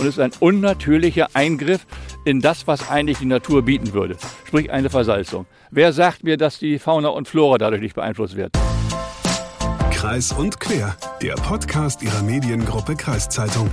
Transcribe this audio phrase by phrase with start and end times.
[0.00, 1.86] und es ist ein unnatürlicher Eingriff
[2.24, 5.46] in das, was eigentlich die Natur bieten würde, sprich eine Versalzung.
[5.70, 8.52] Wer sagt mir, dass die Fauna und Flora dadurch nicht beeinflusst wird?
[9.90, 13.70] Kreis und quer, der Podcast Ihrer Mediengruppe Kreiszeitung.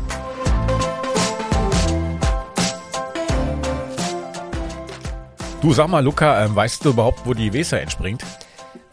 [5.61, 8.23] Du sag mal, Luca, äh, weißt du überhaupt, wo die Weser entspringt?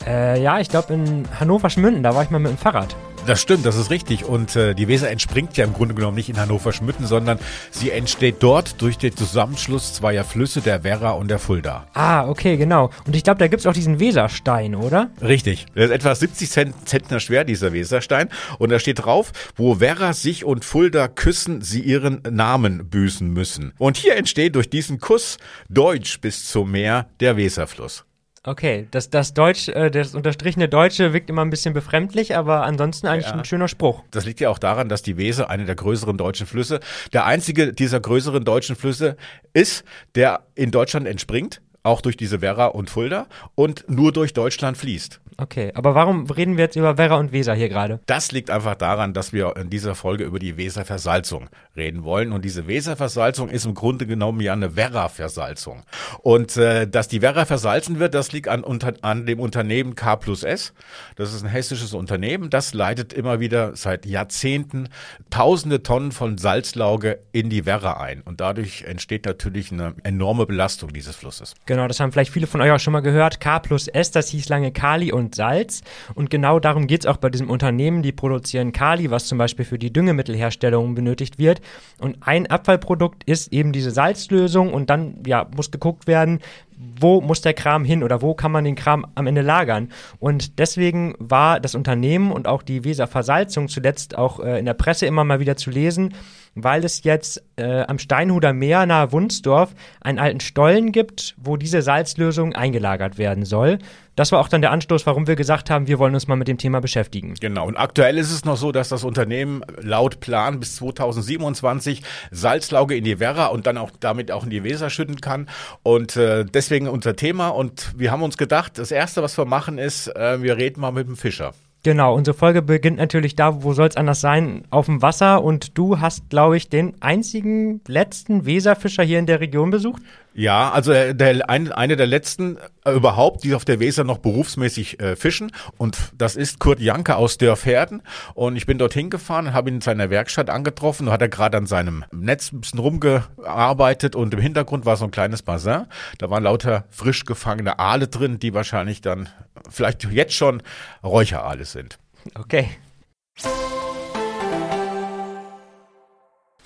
[0.06, 2.94] Äh, ja, ich glaube in Hannover-Schmünden, da war ich mal mit dem Fahrrad.
[3.26, 4.26] Das stimmt, das ist richtig.
[4.26, 7.38] Und äh, die Weser entspringt ja im Grunde genommen nicht in Hannover Schmütten, sondern
[7.70, 11.86] sie entsteht dort durch den Zusammenschluss zweier Flüsse, der Werra und der Fulda.
[11.94, 12.90] Ah, okay, genau.
[13.06, 15.08] Und ich glaube, da gibt es auch diesen Weserstein, oder?
[15.22, 15.64] Richtig.
[15.74, 16.50] Der ist etwa 70
[16.84, 18.28] Zentner schwer, dieser Weserstein.
[18.58, 23.72] Und da steht drauf, wo Werra sich und Fulda küssen, sie ihren Namen büßen müssen.
[23.78, 25.38] Und hier entsteht durch diesen Kuss
[25.70, 28.04] Deutsch bis zum Meer der Weserfluss.
[28.46, 33.06] Okay, das, das Deutsch, äh, das unterstrichene Deutsche wirkt immer ein bisschen befremdlich, aber ansonsten
[33.06, 33.32] eigentlich Ja.
[33.32, 34.02] ein schöner Spruch.
[34.10, 36.80] Das liegt ja auch daran, dass die Weser, eine der größeren deutschen Flüsse,
[37.14, 39.16] der einzige dieser größeren deutschen Flüsse
[39.54, 44.76] ist, der in Deutschland entspringt, auch durch diese Werra und Fulda und nur durch Deutschland
[44.76, 45.20] fließt.
[45.36, 48.00] Okay, aber warum reden wir jetzt über Werra und Weser hier gerade?
[48.06, 52.32] Das liegt einfach daran, dass wir in dieser Folge über die Weserversalzung reden wollen.
[52.32, 55.82] Und diese Weserversalzung ist im Grunde genommen ja eine Werra-Versalzung.
[56.22, 60.16] Und äh, dass die Werra versalzen wird, das liegt an, unter, an dem Unternehmen K
[60.16, 60.72] plus S.
[61.16, 62.50] Das ist ein hessisches Unternehmen.
[62.50, 64.88] Das leitet immer wieder seit Jahrzehnten
[65.30, 68.20] tausende Tonnen von Salzlauge in die Werra ein.
[68.22, 71.54] Und dadurch entsteht natürlich eine enorme Belastung dieses Flusses.
[71.66, 73.40] Genau, das haben vielleicht viele von euch auch schon mal gehört.
[73.40, 75.82] K plus S, das hieß lange Kali und Salz.
[76.14, 78.02] Und genau darum geht es auch bei diesem Unternehmen.
[78.02, 81.60] Die produzieren Kali, was zum Beispiel für die Düngemittelherstellung benötigt wird.
[81.98, 84.72] Und ein Abfallprodukt ist eben diese Salzlösung.
[84.72, 86.40] Und dann ja, muss geguckt werden,
[86.76, 89.90] wo muss der Kram hin oder wo kann man den Kram am Ende lagern.
[90.18, 94.74] Und deswegen war das Unternehmen und auch die Weser Versalzung zuletzt auch äh, in der
[94.74, 96.14] Presse immer mal wieder zu lesen,
[96.54, 101.82] weil es jetzt äh, am Steinhuder Meer nahe Wunsdorf einen alten Stollen gibt, wo diese
[101.82, 103.78] Salzlösung eingelagert werden soll.
[104.16, 106.46] Das war auch dann der Anstoß, warum wir gesagt haben, wir wollen uns mal mit
[106.46, 107.34] dem Thema beschäftigen.
[107.40, 107.66] Genau.
[107.66, 113.02] Und aktuell ist es noch so, dass das Unternehmen laut Plan bis 2027 Salzlauge in
[113.02, 115.48] die Werra und dann auch damit auch in die Weser schütten kann.
[115.82, 117.48] Und äh, deswegen unser Thema.
[117.48, 120.92] Und wir haben uns gedacht, das erste, was wir machen, ist, äh, wir reden mal
[120.92, 121.52] mit dem Fischer.
[121.84, 125.44] Genau, unsere Folge beginnt natürlich da, wo soll es anders sein, auf dem Wasser.
[125.44, 130.02] Und du hast, glaube ich, den einzigen letzten Weserfischer hier in der Region besucht.
[130.36, 134.18] Ja, also äh, der, ein, eine der letzten äh, überhaupt, die auf der Weser noch
[134.18, 135.52] berufsmäßig äh, fischen.
[135.78, 138.02] Und das ist Kurt Janke aus Dörferden.
[138.34, 141.06] Und ich bin dorthin gefahren, habe ihn in seiner Werkstatt angetroffen.
[141.06, 145.04] Da hat er gerade an seinem Netz ein bisschen rumgearbeitet und im Hintergrund war so
[145.04, 145.86] ein kleines Bassin.
[146.18, 149.28] Da waren lauter frisch gefangene Aale drin, die wahrscheinlich dann
[149.70, 150.62] vielleicht jetzt schon
[151.04, 151.98] Räucheraale sind.
[152.34, 152.68] Okay.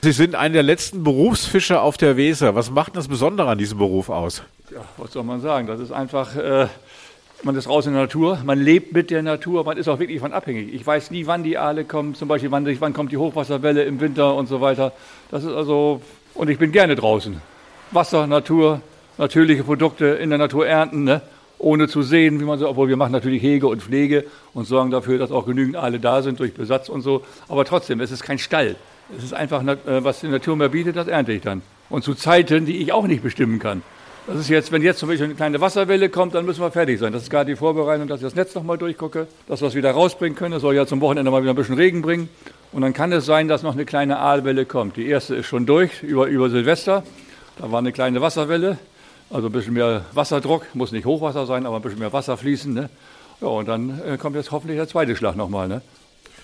[0.01, 2.55] Sie sind einer der letzten Berufsfischer auf der Weser.
[2.55, 4.45] Was macht das Besondere an diesem Beruf aus?
[4.71, 5.67] Ja, was soll man sagen?
[5.67, 6.69] Das ist einfach, äh,
[7.43, 10.21] man ist raus in der Natur, man lebt mit der Natur, man ist auch wirklich
[10.21, 10.73] von abhängig.
[10.73, 14.01] Ich weiß nie, wann die Aale kommen, zum Beispiel wann, wann kommt die Hochwasserwelle im
[14.01, 14.93] Winter und so weiter.
[15.33, 16.01] Das ist also,
[16.35, 17.43] und ich bin gerne draußen.
[17.91, 18.83] Wasser, Natur,
[19.17, 21.23] natürliche Produkte in der Natur ernten, ne?
[21.59, 24.93] ohne zu sehen, wie man so, obwohl wir machen natürlich Hege und Pflege und sorgen
[24.93, 27.25] dafür, dass auch genügend Aale da sind durch Besatz und so.
[27.49, 28.77] Aber trotzdem, es ist kein Stall.
[29.17, 31.63] Es ist einfach, äh, was die Natur mir bietet, das ernte ich dann.
[31.89, 33.83] Und zu Zeiten, die ich auch nicht bestimmen kann.
[34.27, 37.01] Das ist jetzt, wenn jetzt zum Beispiel eine kleine Wasserwelle kommt, dann müssen wir fertig
[37.01, 37.15] sein.
[37.15, 39.93] Das ist gerade die Vorbereitung, dass ich das Netz nochmal durchgucke, dass wir es wieder
[39.93, 40.53] rausbringen können.
[40.53, 42.29] Es soll ja zum Wochenende mal wieder ein bisschen Regen bringen.
[42.71, 44.99] Und dann kann es sein, dass noch eine kleine Aalwelle kommt.
[44.99, 47.05] Die erste ist schon durch, über, über Silvester.
[47.57, 48.77] Da war eine kleine Wasserwelle,
[49.31, 52.75] also ein bisschen mehr Wasserdruck, muss nicht Hochwasser sein, aber ein bisschen mehr Wasser fließen.
[52.75, 52.91] Ne?
[53.41, 55.69] Ja, und dann äh, kommt jetzt hoffentlich der zweite Schlag nochmal.
[55.69, 55.81] Ne?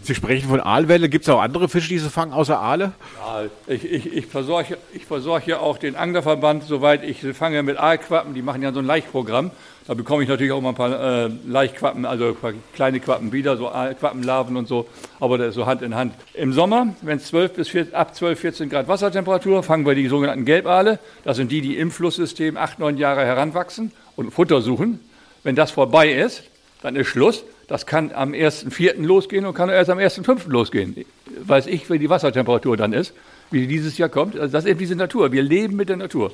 [0.02, 1.08] Sie sprechen von Aalwelle.
[1.08, 2.92] Gibt es auch andere Fische, die Sie fangen, außer Aale?
[3.18, 7.78] Ja, ich, ich, ich versorge ich versorge ja auch den Anglerverband, soweit ich fange mit
[7.78, 8.34] Aalquappen.
[8.34, 9.50] Die machen ja so ein Laichprogramm.
[9.86, 12.34] Da bekomme ich natürlich auch mal ein paar äh, Laichquappen, also
[12.74, 14.88] kleine Quappen wieder, so Aalquappenlarven und so.
[15.20, 16.14] Aber das ist so Hand in Hand.
[16.32, 20.08] Im Sommer, wenn es 12 bis 14, ab 12, 14 Grad Wassertemperatur, fangen wir die
[20.08, 20.98] sogenannten Gelbaale.
[21.24, 25.00] Das sind die, die im Flusssystem acht, neun Jahre heranwachsen und Futter suchen.
[25.42, 26.44] Wenn das vorbei ist,
[26.80, 27.44] dann ist Schluss.
[27.66, 29.00] Das kann am 1.4.
[29.02, 30.48] losgehen und kann erst am 1.5.
[30.48, 30.96] losgehen.
[31.42, 33.14] Weiß ich, wie die Wassertemperatur dann ist,
[33.50, 34.38] wie die dieses Jahr kommt.
[34.38, 35.32] Also das ist eben diese Natur.
[35.32, 36.32] Wir leben mit der Natur.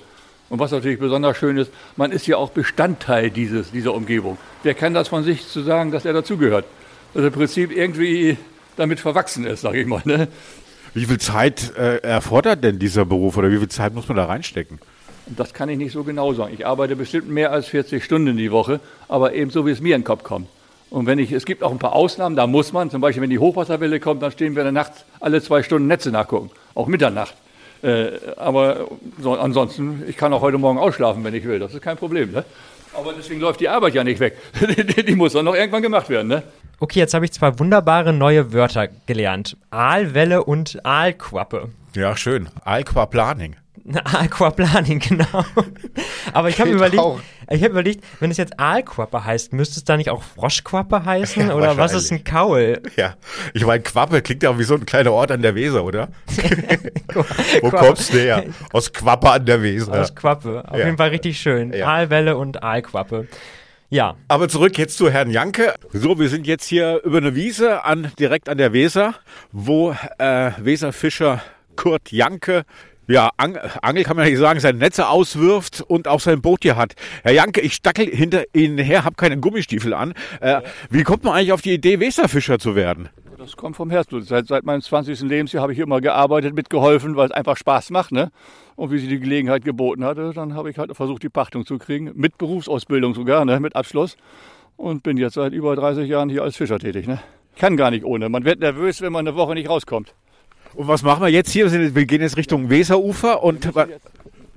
[0.48, 4.36] Und was natürlich besonders schön ist, man ist ja auch Bestandteil dieses, dieser Umgebung.
[4.64, 6.64] Wer kann das von sich zu sagen, dass er dazugehört?
[7.14, 8.36] Er im Prinzip irgendwie
[8.76, 10.02] damit verwachsen ist, sage ich mal.
[10.04, 10.26] Ne?
[10.92, 14.24] Wie viel Zeit äh, erfordert denn dieser Beruf oder wie viel Zeit muss man da
[14.24, 14.80] reinstecken?
[15.26, 16.52] Das kann ich nicht so genau sagen.
[16.52, 19.94] Ich arbeite bestimmt mehr als 40 Stunden die Woche, aber eben so, wie es mir
[19.94, 20.48] in den Kopf kommt.
[20.90, 23.30] Und wenn ich, es gibt auch ein paar Ausnahmen, da muss man, zum Beispiel wenn
[23.30, 26.88] die Hochwasserwelle kommt, dann stehen wir in der Nacht alle zwei Stunden Netze nachgucken, auch
[26.88, 27.34] Mitternacht.
[27.82, 28.88] Äh, aber
[29.20, 31.58] so, ansonsten, ich kann auch heute Morgen ausschlafen, wenn ich will.
[31.58, 32.32] Das ist kein Problem.
[32.32, 32.44] Ne?
[32.92, 34.36] Aber deswegen läuft die Arbeit ja nicht weg.
[34.60, 36.28] die, die muss dann noch irgendwann gemacht werden.
[36.28, 36.42] Ne?
[36.80, 39.56] Okay, jetzt habe ich zwei wunderbare neue Wörter gelernt.
[39.70, 41.68] Aalwelle und Aalquappe.
[41.94, 42.48] Ja, schön.
[42.64, 43.56] Aquaplaning.
[44.04, 45.44] Aquaplaning, genau.
[46.32, 47.02] Aber ich habe überlegt,
[47.50, 51.40] ich habe überlegt, wenn es jetzt Aalquappe heißt, müsste es da nicht auch Froschquappe heißen?
[51.50, 52.80] Ja, oder was ist ein Kaul?
[52.96, 53.14] Ja,
[53.54, 56.08] ich meine, Quappe klingt ja auch wie so ein kleiner Ort an der Weser, oder?
[57.62, 58.44] Wo kommst du her?
[58.72, 60.00] Aus Quappe an der Weser.
[60.00, 60.64] Aus Quappe.
[60.68, 60.84] Auf ja.
[60.84, 61.72] jeden Fall richtig schön.
[61.72, 61.86] Ja.
[61.86, 63.26] Aalwelle und Aalquappe.
[63.88, 64.16] Ja.
[64.28, 65.74] Aber zurück jetzt zu Herrn Janke.
[65.92, 69.14] So, wir sind jetzt hier über eine Wiese an, direkt an der Weser,
[69.50, 71.42] wo äh, Weserfischer
[71.74, 72.64] Kurt Janke
[73.06, 76.76] ja, Ang Angel kann man nicht sagen, seine Netze auswirft und auch sein Boot hier
[76.76, 76.94] hat.
[77.22, 80.14] Herr Janke, ich stackel hinter Ihnen her, habe keine Gummistiefel an.
[80.40, 80.60] Äh,
[80.90, 83.08] wie kommt man eigentlich auf die Idee, Weserfischer zu werden?
[83.40, 84.26] Das kommt vom Herzblut.
[84.26, 85.22] Seit, seit meinem 20.
[85.22, 88.12] Lebensjahr habe ich immer gearbeitet, mitgeholfen, weil es einfach Spaß macht.
[88.12, 88.30] Ne?
[88.76, 91.78] Und wie sie die Gelegenheit geboten hatte, dann habe ich halt versucht, die Pachtung zu
[91.78, 92.12] kriegen.
[92.14, 93.58] Mit Berufsausbildung sogar, ne?
[93.58, 94.18] mit Abschluss.
[94.76, 97.06] Und bin jetzt seit über 30 Jahren hier als Fischer tätig.
[97.06, 97.18] Ne?
[97.56, 98.28] Kann gar nicht ohne.
[98.28, 100.14] Man wird nervös, wenn man eine Woche nicht rauskommt.
[100.74, 101.70] Und was machen wir jetzt hier?
[101.94, 103.70] Wir gehen jetzt Richtung Weserufer und.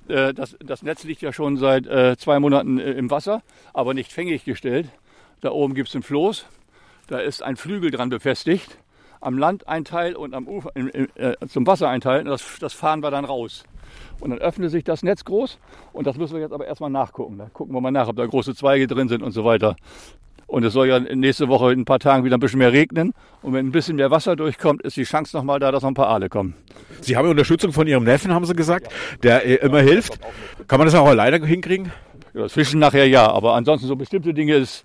[0.09, 3.41] Äh, das, das, Netz liegt ja schon seit äh, zwei Monaten äh, im Wasser,
[3.73, 4.89] aber nicht fängig gestellt.
[5.39, 6.45] Da oben gibt es ein Floß.
[7.07, 8.77] Da ist ein Flügel dran befestigt.
[9.21, 12.25] Am Land ein Teil und am Ufer, äh, zum Wasser ein Teil.
[12.25, 13.63] Das, das, fahren wir dann raus.
[14.19, 15.57] Und dann öffnet sich das Netz groß.
[15.93, 17.37] Und das müssen wir jetzt aber erstmal nachgucken.
[17.37, 19.77] Da gucken wir mal nach, ob da große Zweige drin sind und so weiter.
[20.47, 23.13] Und es soll ja nächste Woche in ein paar Tagen wieder ein bisschen mehr regnen.
[23.41, 25.95] Und wenn ein bisschen mehr Wasser durchkommt, ist die Chance nochmal da, dass noch ein
[25.95, 26.55] paar Aale kommen.
[27.01, 28.87] Sie haben Unterstützung von Ihrem Neffen, haben Sie gesagt,
[29.23, 30.19] der äh, immer hilft.
[30.67, 31.91] Kann man das auch alleine hinkriegen?
[32.33, 34.83] Ja, das Fischen nachher ja, aber ansonsten so bestimmte Dinge ist,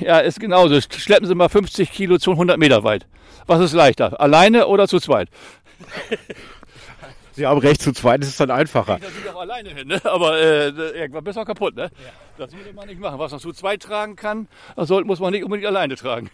[0.00, 0.80] ja, ist genauso.
[0.80, 3.06] Schleppen Sie mal 50 Kilo zu 100 Meter weit.
[3.46, 5.28] Was ist leichter, alleine oder zu zweit?
[7.32, 8.98] Sie haben recht, zu zweit ist es dann einfacher.
[9.00, 10.00] Da sind auch alleine hin, ne?
[10.04, 11.76] aber äh, irgendwann bist du auch kaputt.
[11.76, 11.82] Ne?
[11.82, 12.10] Ja.
[12.40, 13.18] Das würde man nicht machen.
[13.18, 16.30] Was man zu zweit tragen kann, das muss man nicht unbedingt alleine tragen.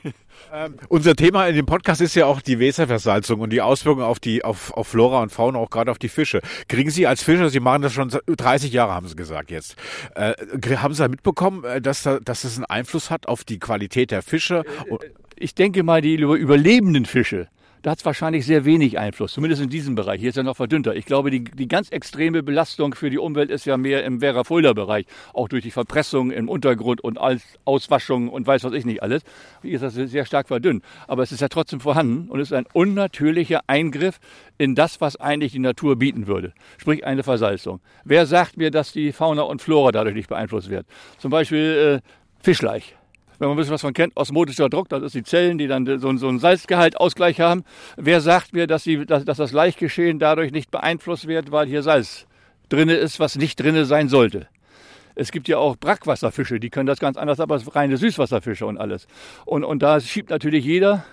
[0.53, 4.21] Ähm, unser Thema in dem Podcast ist ja auch die Weserversalzung und die Auswirkungen auf,
[4.21, 6.43] die, auf, auf Flora und Fauna, auch gerade auf die Fische.
[6.69, 9.77] Kriegen Sie als Fischer, Sie machen das schon 30 Jahre, haben Sie gesagt jetzt,
[10.15, 10.35] äh,
[10.77, 14.11] haben Sie da mitbekommen, äh, dass, da, dass das einen Einfluss hat auf die Qualität
[14.11, 14.63] der Fische?
[14.91, 14.99] Äh,
[15.37, 17.49] ich denke mal, die überlebenden Fische,
[17.87, 20.19] da hat es wahrscheinlich sehr wenig Einfluss, zumindest in diesem Bereich.
[20.19, 20.97] Hier ist ja noch verdünnter.
[20.97, 25.07] Ich glaube, die, die ganz extreme Belastung für die Umwelt ist ja mehr im Werra-Fulda-Bereich,
[25.33, 27.17] auch durch die Verpressung im Untergrund und
[27.65, 29.23] Auswaschung und weiß was ich nicht alles.
[29.63, 30.83] Hier ist das sehr stark verdünnt.
[31.07, 34.19] Aber es ist ja trotzdem vorhanden und ist ein unnatürlicher Eingriff
[34.59, 36.55] in das, was eigentlich die Natur bieten würde.
[36.79, 37.79] Sprich eine Versalzung.
[38.05, 40.89] Wer sagt mir, dass die Fauna und Flora dadurch nicht beeinflusst wird?
[41.19, 42.97] Zum Beispiel äh, Fischleich
[43.39, 45.87] wenn man ein bisschen was von kennt, osmotischer Druck, das ist die Zellen, die dann
[45.99, 47.65] so, so einen Salzgehaltausgleich haben.
[47.97, 51.83] Wer sagt mir, dass, die, dass, dass das Laichgeschehen dadurch nicht beeinflusst wird, weil hier
[51.83, 52.27] Salz
[52.69, 54.49] drin ist, was nicht drin sein sollte?
[55.15, 59.07] Es gibt ja auch Brackwasserfische, die können das ganz anders, aber reine Süßwasserfische und alles.
[59.47, 61.05] Und, und da schiebt natürlich jeder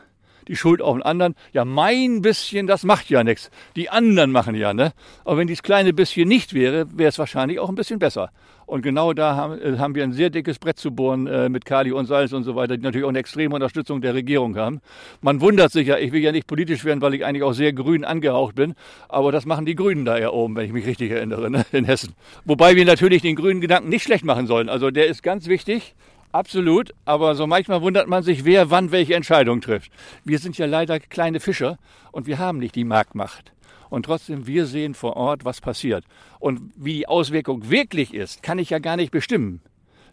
[0.47, 1.35] die Schuld auf den anderen.
[1.51, 3.49] Ja, mein bisschen, das macht ja nichts.
[3.75, 4.93] Die anderen machen ja, ne?
[5.25, 8.29] Aber wenn dieses kleine bisschen nicht wäre, wäre es wahrscheinlich auch ein bisschen besser.
[8.65, 11.65] Und genau da haben, äh, haben wir ein sehr dickes Brett zu bohren äh, mit
[11.65, 14.81] Kali und Salz und so weiter, die natürlich auch eine extreme Unterstützung der Regierung haben.
[15.21, 17.73] Man wundert sich ja, ich will ja nicht politisch werden, weil ich eigentlich auch sehr
[17.73, 18.73] grün angehaucht bin,
[19.09, 21.65] aber das machen die Grünen da ja oben, wenn ich mich richtig erinnere, ne?
[21.71, 22.13] in Hessen.
[22.45, 24.69] Wobei wir natürlich den grünen Gedanken nicht schlecht machen sollen.
[24.69, 25.93] Also der ist ganz wichtig.
[26.33, 29.91] Absolut, aber so manchmal wundert man sich, wer wann welche Entscheidung trifft.
[30.25, 31.77] Wir sind ja leider kleine Fischer
[32.11, 33.53] und wir haben nicht die Marktmacht.
[33.91, 36.03] Und trotzdem, wir sehen vor Ort, was passiert.
[36.39, 39.61] Und wie die Auswirkung wirklich ist, kann ich ja gar nicht bestimmen.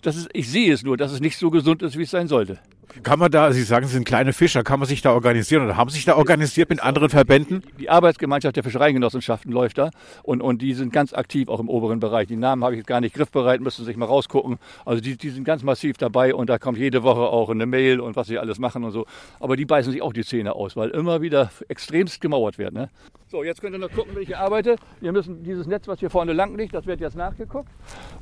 [0.02, 2.28] Das ist, ich sehe es nur, dass es nicht so gesund ist, wie es sein
[2.28, 2.58] sollte.
[3.02, 5.76] Kann man da, Sie sagen, Sie sind kleine Fischer, kann man sich da organisieren oder
[5.76, 7.62] haben sich da organisiert mit anderen Verbänden?
[7.78, 9.90] Die Arbeitsgemeinschaft der Fischereigenossenschaften läuft da
[10.22, 12.26] und, und die sind ganz aktiv auch im oberen Bereich.
[12.26, 14.58] Die Namen habe ich jetzt gar nicht griffbereit, müssen sich mal rausgucken.
[14.84, 18.00] Also die, die sind ganz massiv dabei und da kommt jede Woche auch eine Mail
[18.00, 19.06] und was sie alles machen und so.
[19.38, 22.74] Aber die beißen sich auch die Zähne aus, weil immer wieder extremst gemauert wird.
[22.74, 22.90] Ne?
[23.28, 24.76] So, jetzt könnt ihr noch gucken, wie ich arbeite.
[25.00, 27.68] Wir müssen dieses Netz, was hier vorne lang liegt, das wird jetzt nachgeguckt.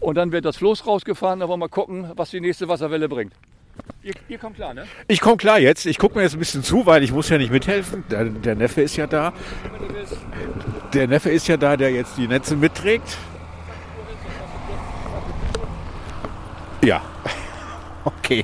[0.01, 1.41] Und dann wird das Floß rausgefahren.
[1.41, 3.33] Da wollen wir mal gucken, was die nächste Wasserwelle bringt.
[4.03, 4.87] Ihr, ihr kommt klar, ne?
[5.09, 5.85] Ich komme klar jetzt.
[5.87, 8.05] Ich gucke mir jetzt ein bisschen zu, weil ich muss ja nicht mithelfen.
[8.11, 9.33] Der, der Neffe ist ja da.
[10.95, 13.17] Der Neffe ist ja da, der jetzt die Netze mitträgt.
[16.85, 17.03] Ja.
[18.05, 18.43] Okay.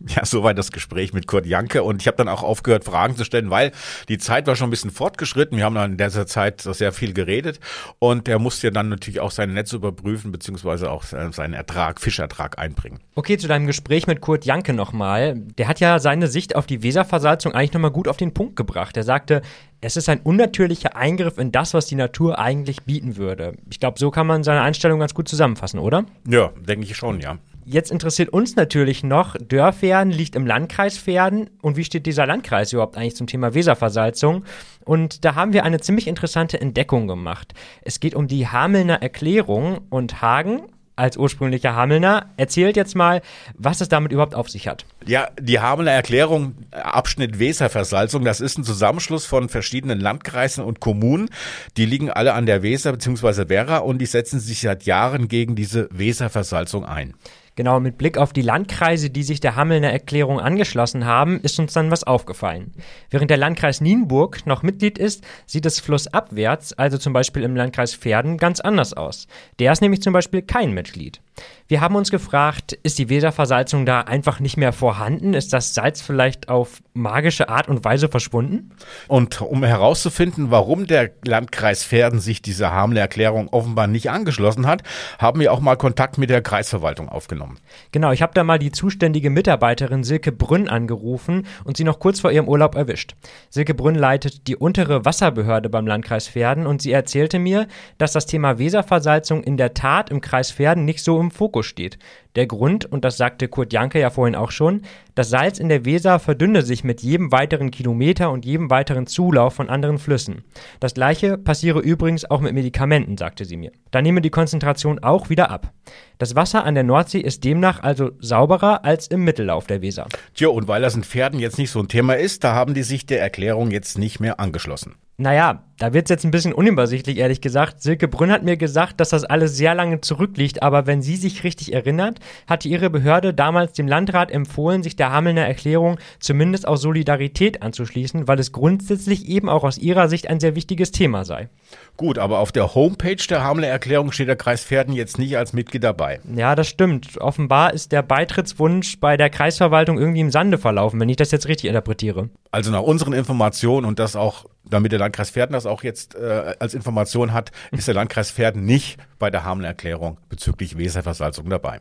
[0.08, 1.82] Ja, soweit das Gespräch mit Kurt Janke.
[1.82, 3.70] Und ich habe dann auch aufgehört, Fragen zu stellen, weil
[4.08, 5.56] die Zeit war schon ein bisschen fortgeschritten.
[5.56, 7.60] Wir haben dann in dieser Zeit sehr viel geredet.
[7.98, 12.58] Und er musste ja dann natürlich auch sein Netz überprüfen, beziehungsweise auch seinen Ertrag, Fischertrag
[12.58, 13.00] einbringen.
[13.14, 15.34] Okay, zu deinem Gespräch mit Kurt Janke nochmal.
[15.36, 18.96] Der hat ja seine Sicht auf die Weserversalzung eigentlich nochmal gut auf den Punkt gebracht.
[18.96, 19.42] Er sagte,
[19.82, 23.54] es ist ein unnatürlicher Eingriff in das, was die Natur eigentlich bieten würde.
[23.70, 26.04] Ich glaube, so kann man seine Einstellung ganz gut zusammenfassen, oder?
[26.28, 27.38] Ja, denke ich schon, ja.
[27.72, 32.72] Jetzt interessiert uns natürlich noch, Dörferden liegt im Landkreis Pferden und wie steht dieser Landkreis
[32.72, 34.44] überhaupt eigentlich zum Thema Weserversalzung?
[34.84, 37.54] Und da haben wir eine ziemlich interessante Entdeckung gemacht.
[37.82, 40.62] Es geht um die Hamelner Erklärung und Hagen,
[40.96, 42.30] als ursprünglicher Hamelner.
[42.36, 43.22] Erzählt jetzt mal,
[43.56, 44.84] was es damit überhaupt auf sich hat.
[45.06, 51.30] Ja, die Hamelner Erklärung, Abschnitt Weserversalzung, das ist ein Zusammenschluss von verschiedenen Landkreisen und Kommunen.
[51.76, 53.48] Die liegen alle an der Weser bzw.
[53.48, 57.14] Werra und die setzen sich seit Jahren gegen diese Weserversalzung ein.
[57.60, 61.74] Genau, mit Blick auf die Landkreise, die sich der Hamelner Erklärung angeschlossen haben, ist uns
[61.74, 62.72] dann was aufgefallen.
[63.10, 67.94] Während der Landkreis Nienburg noch Mitglied ist, sieht es flussabwärts, also zum Beispiel im Landkreis
[67.94, 69.26] Pferden, ganz anders aus.
[69.58, 71.20] Der ist nämlich zum Beispiel kein Mitglied.
[71.70, 75.34] Wir haben uns gefragt, ist die Weserversalzung da einfach nicht mehr vorhanden?
[75.34, 78.70] Ist das Salz vielleicht auf magische Art und Weise verschwunden?
[79.06, 84.82] Und um herauszufinden, warum der Landkreis Pferden sich dieser Hamelner Erklärung offenbar nicht angeschlossen hat,
[85.20, 87.58] haben wir auch mal Kontakt mit der Kreisverwaltung aufgenommen.
[87.92, 92.18] Genau, ich habe da mal die zuständige Mitarbeiterin Silke Brünn angerufen und sie noch kurz
[92.18, 93.14] vor ihrem Urlaub erwischt.
[93.48, 97.68] Silke Brünn leitet die untere Wasserbehörde beim Landkreis Pferden und sie erzählte mir,
[97.98, 101.98] dass das Thema Weserversalzung in der Tat im Kreis Pferden nicht so im Fokus steht.
[102.36, 104.82] Der Grund, und das sagte Kurt Janke ja vorhin auch schon,
[105.16, 109.54] das Salz in der Weser verdünne sich mit jedem weiteren Kilometer und jedem weiteren Zulauf
[109.54, 110.44] von anderen Flüssen.
[110.78, 113.72] Das gleiche passiere übrigens auch mit Medikamenten, sagte sie mir.
[113.90, 115.72] Da nehme die Konzentration auch wieder ab.
[116.18, 120.06] Das Wasser an der Nordsee ist demnach also sauberer als im Mittellauf der Weser.
[120.34, 122.84] Tja, und weil das in Pferden jetzt nicht so ein Thema ist, da haben die
[122.84, 124.94] sich der Erklärung jetzt nicht mehr angeschlossen.
[125.20, 127.82] Naja, da wird es jetzt ein bisschen unübersichtlich, ehrlich gesagt.
[127.82, 131.44] Silke Brünn hat mir gesagt, dass das alles sehr lange zurückliegt, aber wenn sie sich
[131.44, 136.82] richtig erinnert, hatte ihre Behörde damals dem Landrat empfohlen, sich der Hamelner Erklärung zumindest aus
[136.82, 141.48] Solidarität anzuschließen, weil es grundsätzlich eben auch aus ihrer Sicht ein sehr wichtiges Thema sei.
[141.96, 145.52] Gut, aber auf der Homepage der Hamelner Erklärung steht der Kreis Pferden jetzt nicht als
[145.52, 146.20] Mitglied dabei.
[146.34, 147.20] Ja, das stimmt.
[147.20, 151.48] Offenbar ist der Beitrittswunsch bei der Kreisverwaltung irgendwie im Sande verlaufen, wenn ich das jetzt
[151.48, 152.30] richtig interpretiere.
[152.50, 156.54] Also nach unseren Informationen und das auch, damit der Landkreis Pferden das auch jetzt äh,
[156.58, 161.80] als Information hat, ist der Landkreis Pferden nicht bei der Hamelner Erklärung bezüglich Weserversalzung dabei.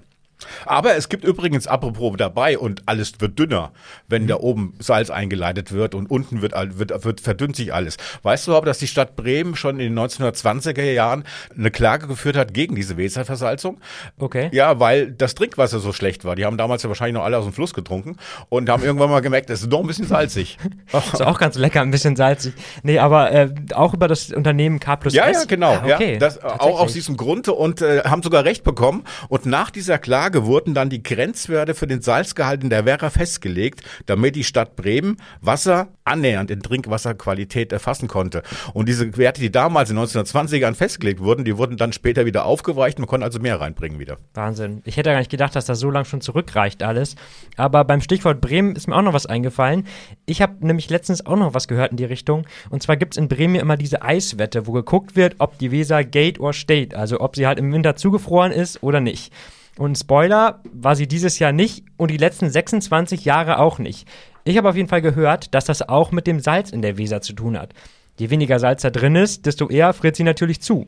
[0.66, 3.72] Aber es gibt übrigens apropos dabei und alles wird dünner,
[4.08, 7.98] wenn da oben Salz eingeleitet wird und unten wird, wird, wird verdünnt sich alles.
[8.24, 11.24] Weißt du aber, dass die Stadt Bremen schon in den 1920er Jahren
[11.58, 13.80] eine Klage geführt hat gegen diese Weserversalzung?
[14.18, 14.50] Okay.
[14.54, 16.36] Ja, weil das Trinkwasser so schlecht war.
[16.36, 18.18] Die haben damals ja wahrscheinlich noch alle aus dem Fluss getrunken
[18.48, 20.58] und haben irgendwann mal gemerkt, es ist doch ein bisschen salzig.
[21.14, 22.54] ist auch ganz lecker, ein bisschen salzig.
[22.84, 25.42] Nee, aber äh, auch über das Unternehmen K plus ja, S.
[25.42, 25.74] Ja, genau.
[25.74, 26.14] Ah, okay.
[26.14, 29.04] Ja, das, auch aus diesem Grund und äh, haben sogar Recht bekommen.
[29.28, 33.10] Und nach dieser Klage Tage wurden dann die Grenzwerte für den Salzgehalt in der Werra
[33.10, 38.44] festgelegt, damit die Stadt Bremen Wasser annähernd in Trinkwasserqualität erfassen konnte.
[38.74, 42.46] Und diese Werte, die damals in den 1920ern festgelegt wurden, die wurden dann später wieder
[42.46, 43.00] aufgeweicht.
[43.00, 44.18] Man konnte also mehr reinbringen wieder.
[44.36, 44.84] Wahnsinn.
[44.86, 47.16] Ich hätte gar nicht gedacht, dass das so lange schon zurückreicht alles.
[47.58, 49.88] Aber beim Stichwort Bremen ist mir auch noch was eingefallen.
[50.28, 52.46] Ich habe nämlich letztens auch noch was gehört in die Richtung.
[52.70, 56.04] Und zwar gibt es in Bremen immer diese Eiswette, wo geguckt wird, ob die Weser
[56.04, 59.34] Gate or State, also ob sie halt im Winter zugefroren ist oder nicht.
[59.80, 64.10] Und Spoiler, war sie dieses Jahr nicht und die letzten 26 Jahre auch nicht.
[64.44, 67.22] Ich habe auf jeden Fall gehört, dass das auch mit dem Salz in der Weser
[67.22, 67.74] zu tun hat.
[68.20, 70.86] Je weniger Salz da drin ist, desto eher friert sie natürlich zu.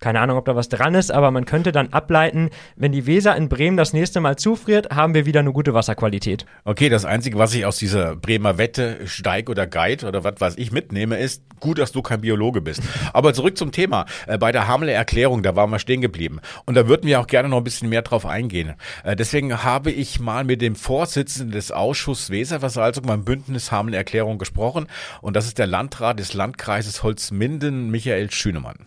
[0.00, 3.36] Keine Ahnung, ob da was dran ist, aber man könnte dann ableiten, wenn die Weser
[3.36, 6.46] in Bremen das nächste Mal zufriert, haben wir wieder eine gute Wasserqualität.
[6.64, 10.54] Okay, das Einzige, was ich aus dieser Bremer Wette, Steig oder Guide oder was weiß
[10.56, 12.82] ich mitnehme, ist, gut, dass du kein Biologe bist.
[13.12, 14.06] Aber zurück zum Thema.
[14.26, 16.40] Äh, bei der Hamelner Erklärung, da waren wir stehen geblieben.
[16.64, 18.74] Und da würden wir auch gerne noch ein bisschen mehr drauf eingehen.
[19.04, 24.38] Äh, deswegen habe ich mal mit dem Vorsitzenden des Ausschusses Weserversalzung beim Bündnis Hamelner Erklärung
[24.38, 24.86] gesprochen.
[25.20, 28.86] Und das ist der Landrat des Landkreises Holzminden, Michael Schünemann.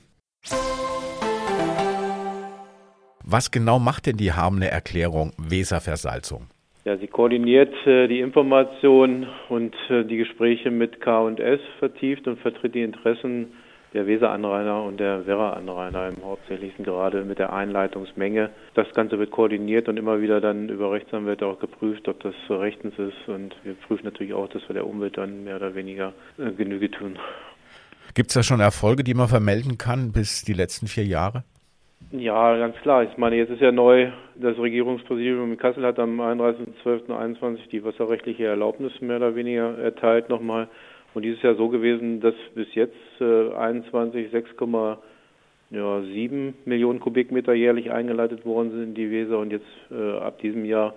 [3.26, 6.48] Was genau macht denn die Hamelner Erklärung Weserversalzung?
[6.86, 12.76] Ja, sie koordiniert äh, die Information und äh, die Gespräche mit K&S vertieft und vertritt
[12.76, 13.54] die Interessen
[13.94, 18.50] der Weseranrainer und der Werra-Anrainer im Hauptsächlichen gerade mit der Einleitungsmenge.
[18.74, 22.96] Das Ganze wird koordiniert und immer wieder dann über Rechtsanwälte auch geprüft, ob das rechtens
[22.98, 23.28] ist.
[23.28, 26.92] Und wir prüfen natürlich auch, dass wir der Umwelt dann mehr oder weniger äh, Genüge
[26.92, 27.18] tun.
[28.16, 31.46] Gibt es da schon Erfolge, die man vermelden kann bis die letzten vier Jahre?
[32.12, 33.04] Ja, ganz klar.
[33.04, 38.46] Ich meine, jetzt ist ja neu, das Regierungspräsidium in Kassel hat am 31.12.21 die wasserrechtliche
[38.46, 40.68] Erlaubnis mehr oder weniger erteilt nochmal.
[41.14, 47.92] Und dies ist ja so gewesen, dass bis jetzt äh, 21 6,7 Millionen Kubikmeter jährlich
[47.92, 50.94] eingeleitet worden sind in die Weser und jetzt äh, ab diesem Jahr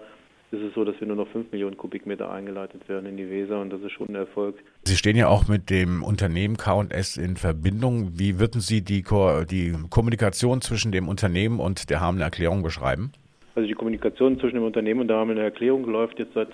[0.53, 3.61] ist es so, dass wir nur noch 5 Millionen Kubikmeter eingeleitet werden in die Weser
[3.61, 4.57] und das ist schon ein Erfolg.
[4.85, 8.19] Sie stehen ja auch mit dem Unternehmen K&S in Verbindung.
[8.19, 13.13] Wie würden Sie die, Ko die Kommunikation zwischen dem Unternehmen und der Hamelner Erklärung beschreiben?
[13.55, 16.49] Also die Kommunikation zwischen dem Unternehmen und der Hamelner Erklärung läuft jetzt seit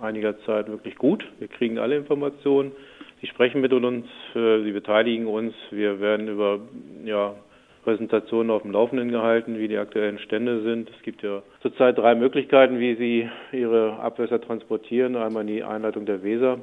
[0.00, 1.24] einiger Zeit wirklich gut.
[1.38, 2.72] Wir kriegen alle Informationen.
[3.20, 5.54] Sie sprechen mit uns, äh, sie beteiligen uns.
[5.70, 6.60] Wir werden über
[7.04, 7.34] ja,
[7.82, 10.90] Präsentationen auf dem Laufenden gehalten, wie die aktuellen Stände sind.
[10.90, 15.16] Es gibt ja zurzeit drei Möglichkeiten, wie Sie Ihre Abwässer transportieren.
[15.16, 16.58] Einmal die Einleitung der Weser,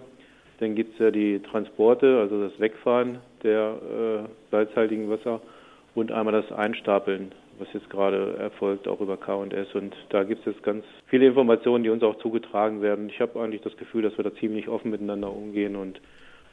[0.60, 3.76] dann gibt es ja die Transporte, also das Wegfahren der
[4.26, 5.42] äh, salzhaltigen Wasser
[5.96, 9.74] und einmal das Einstapeln, was jetzt gerade erfolgt, auch über K&S.
[9.74, 13.10] Und da gibt es jetzt ganz viele Informationen, die uns auch zugetragen werden.
[13.10, 16.00] Ich habe eigentlich das Gefühl, dass wir da ziemlich offen miteinander umgehen und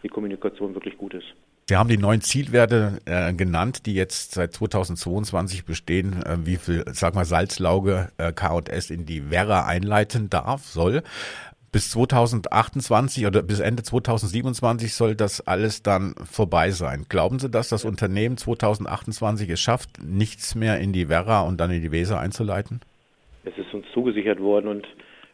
[0.02, 1.34] die Kommunikation wirklich gut ist.
[1.68, 6.84] Sie haben die neuen Zielwerte äh, genannt, die jetzt seit 2022 bestehen, äh, wie viel,
[6.92, 11.02] sag mal, Salzlauge äh, K&S in die Werra einleiten darf, soll.
[11.72, 17.04] Bis 2028 oder bis Ende 2027 soll das alles dann vorbei sein.
[17.08, 21.72] Glauben Sie, dass das Unternehmen 2028 es schafft, nichts mehr in die Werra und dann
[21.72, 22.78] in die Weser einzuleiten?
[23.44, 24.86] Es ist uns zugesichert worden und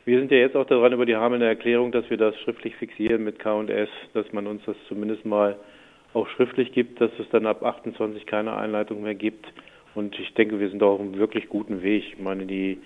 [0.06, 3.22] wir sind ja jetzt auch daran über die Hamelner Erklärung, dass wir das schriftlich fixieren
[3.22, 5.58] mit K&S, dass man uns das zumindest mal
[6.14, 9.46] auch schriftlich gibt, dass es dann ab 28 keine Einleitung mehr gibt.
[9.94, 12.04] Und ich denke, wir sind auf einem wirklich guten Weg.
[12.14, 12.78] Ich meine, die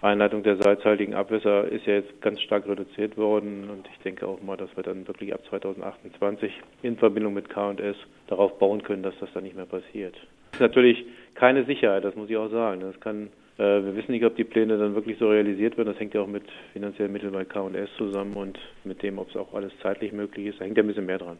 [0.00, 4.40] Einleitung der salzhaltigen Abwässer ist ja jetzt ganz stark reduziert worden und ich denke auch
[4.40, 7.96] mal, dass wir dann wirklich ab 2028 in Verbindung mit K&S
[8.28, 10.14] darauf bauen können, dass das dann nicht mehr passiert.
[10.52, 11.04] Das ist natürlich
[11.34, 12.80] keine Sicherheit, das muss ich auch sagen.
[12.80, 15.88] Das kann, äh, wir wissen nicht, ob die Pläne dann wirklich so realisiert werden.
[15.88, 19.36] Das hängt ja auch mit finanziellen Mitteln bei K&S zusammen und mit dem, ob es
[19.36, 20.60] auch alles zeitlich möglich ist.
[20.60, 21.38] Da hängt ja ein bisschen mehr dran.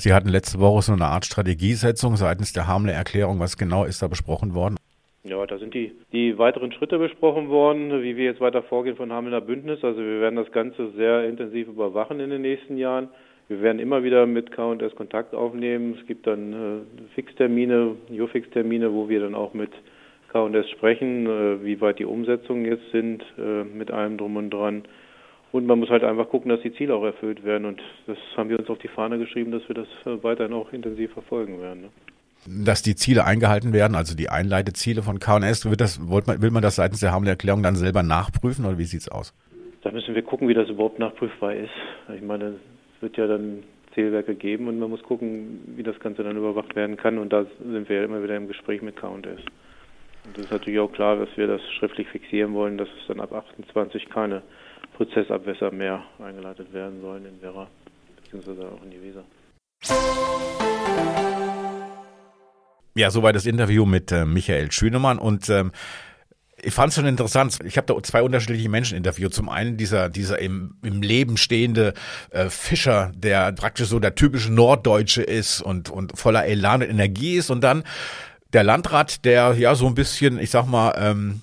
[0.00, 3.40] Sie hatten letzte Woche so eine Art Strategiesetzung seitens der Hamler Erklärung.
[3.40, 4.76] Was genau ist da besprochen worden?
[5.24, 9.12] Ja, da sind die, die weiteren Schritte besprochen worden, wie wir jetzt weiter vorgehen von
[9.12, 9.82] Hamelner Bündnis.
[9.82, 13.08] Also wir werden das Ganze sehr intensiv überwachen in den nächsten Jahren.
[13.48, 15.96] Wir werden immer wieder mit K&S Kontakt aufnehmen.
[16.00, 19.72] Es gibt dann äh, Fixtermine, Jo-Fix-Termine, wo wir dann auch mit
[20.28, 24.84] K&S sprechen, äh, wie weit die Umsetzungen jetzt sind, äh, mit allem drum und dran.
[25.50, 27.64] Und man muss halt einfach gucken, dass die Ziele auch erfüllt werden.
[27.64, 30.72] Und das haben wir uns auf die Fahne geschrieben, dass wir das äh, weiterhin auch
[30.72, 31.82] intensiv verfolgen werden.
[31.82, 31.88] Ne?
[32.64, 36.76] Dass die Ziele eingehalten werden, also die Einleiteziele von KNS, wird das, will man das
[36.76, 39.34] seitens der Hamler Erklärung dann selber nachprüfen oder wie sieht es aus?
[39.82, 41.70] Da müssen wir gucken, wie das überhaupt nachprüfbar ist.
[42.14, 42.54] Ich meine,
[42.96, 43.62] es wird ja dann
[43.94, 47.18] Zielwerke geben und man muss gucken, wie das Ganze dann überwacht werden kann.
[47.18, 49.10] Und da sind wir ja immer wieder im Gespräch mit KS.
[49.12, 49.26] Und
[50.36, 53.32] es ist natürlich auch klar, dass wir das schriftlich fixieren wollen, dass es dann ab
[53.32, 54.42] 28 keine
[54.98, 57.68] Prozessabwässer mehr eingeleitet werden sollen in Werra,
[58.16, 59.24] beziehungsweise auch in die Weser.
[62.96, 65.70] Ja, soweit das Interview mit äh, Michael Schünemann und ähm,
[66.60, 67.60] ich fand es schon interessant.
[67.64, 69.32] Ich habe da zwei unterschiedliche Menschen interviewt.
[69.32, 71.94] Zum einen dieser, dieser im, im Leben stehende
[72.30, 77.36] äh, Fischer, der praktisch so der typische Norddeutsche ist und, und voller Elan und Energie
[77.36, 77.50] ist.
[77.50, 77.84] Und dann
[78.52, 81.42] der Landrat, der ja so ein bisschen, ich sag mal, ähm,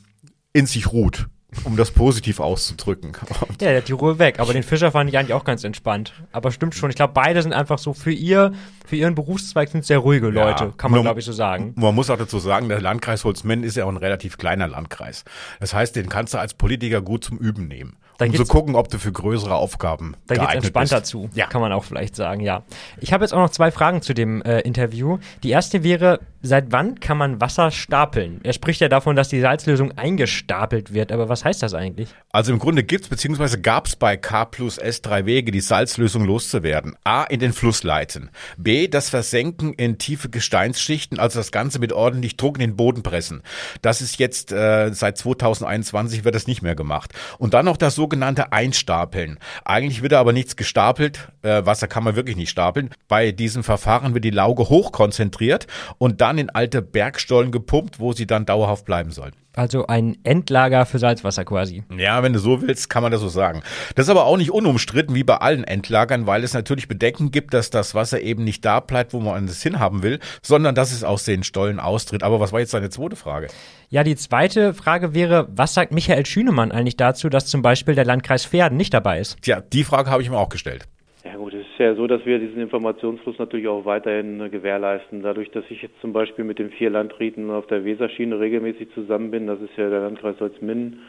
[0.52, 1.28] in sich ruht
[1.64, 3.14] um das positiv auszudrücken.
[3.62, 4.40] Ja, der hat die Ruhe weg.
[4.40, 6.14] Aber den Fischer fand ich eigentlich auch ganz entspannt.
[6.32, 6.90] Aber stimmt schon.
[6.90, 8.52] Ich glaube, beide sind einfach so für ihr,
[8.86, 11.74] für ihren Berufszweig sind sehr ruhige Leute, ja, kann man, glaube ich, so sagen.
[11.76, 15.24] Man muss auch dazu sagen, der Landkreis Holzmenn ist ja auch ein relativ kleiner Landkreis.
[15.60, 17.98] Das heißt, den kannst du als Politiker gut zum Üben nehmen.
[18.18, 21.08] Dann um zu gucken, ob du für größere Aufgaben Dann geht's entspannter bist.
[21.08, 21.48] zu, ja.
[21.48, 22.64] kann man auch vielleicht sagen, ja.
[23.00, 25.18] Ich habe jetzt auch noch zwei Fragen zu dem äh, Interview.
[25.44, 28.40] Die erste wäre, seit wann kann man Wasser stapeln?
[28.44, 32.10] Er spricht ja davon, dass die Salzlösung eingestapelt wird, aber was heißt das eigentlich?
[32.32, 33.58] Also im Grunde gibt's bzw.
[33.58, 36.96] gab's bei K plus S drei Wege, die Salzlösung loszuwerden.
[37.04, 38.30] A, in den Fluss leiten.
[38.58, 43.04] B, das Versenken in tiefe Gesteinsschichten, also das Ganze mit ordentlich Druck in den Boden
[43.04, 43.42] pressen.
[43.82, 47.14] Das ist jetzt äh, seit 2021 wird das nicht mehr gemacht.
[47.38, 49.40] Und dann noch das sogenannte Einstapeln.
[49.64, 51.30] Eigentlich wird da aber nichts gestapelt.
[51.42, 52.90] Äh, Wasser kann man wirklich nicht stapeln.
[53.08, 58.28] Bei diesem Verfahren wird die Lauge hochkonzentriert und dann in alte Bergstollen gepumpt, wo sie
[58.28, 59.34] dann dauerhaft bleiben sollen.
[59.56, 61.84] Also ein Endlager für Salzwasser quasi.
[61.96, 63.64] Ja, wenn du so willst, kann man das so sagen.
[63.96, 67.54] Das ist aber auch nicht unumstritten wie bei allen Endlagern, weil es natürlich Bedenken gibt,
[67.54, 71.04] dass das Wasser eben nicht da bleibt, wo man es hinhaben will, sondern dass es
[71.04, 72.24] aus den Stollen austritt.
[72.24, 73.48] Aber was war jetzt deine zweite Frage?
[73.90, 78.06] Ja, die zweite Frage wäre, was sagt Michael Schünemann eigentlich dazu, dass zum Beispiel der
[78.06, 79.38] Landkreis Pferden nicht dabei ist?
[79.42, 80.86] Tja, die Frage habe ich mir auch gestellt.
[81.24, 85.22] Ja gut, ist ja so, dass wir diesen Informationsfluss natürlich auch weiterhin gewährleisten.
[85.22, 89.30] Dadurch, dass ich jetzt zum Beispiel mit den vier Landräten auf der Weserschiene regelmäßig zusammen
[89.30, 91.02] bin, das ist ja der Landkreis Holzminden,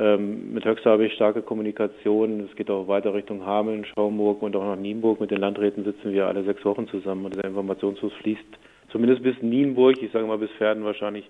[0.00, 2.40] ähm, mit Höxter habe ich starke Kommunikation.
[2.40, 5.20] Es geht auch weiter Richtung Hameln, Schaumburg und auch nach Nienburg.
[5.20, 8.58] Mit den Landräten sitzen wir alle sechs Wochen zusammen und der Informationsfluss fließt
[8.90, 11.28] zumindest bis Nienburg, ich sage mal bis Pferden wahrscheinlich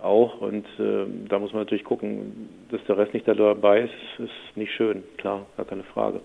[0.00, 0.40] auch.
[0.40, 4.72] Und äh, da muss man natürlich gucken, dass der Rest nicht dabei ist, ist nicht
[4.72, 6.20] schön, klar, gar keine Frage.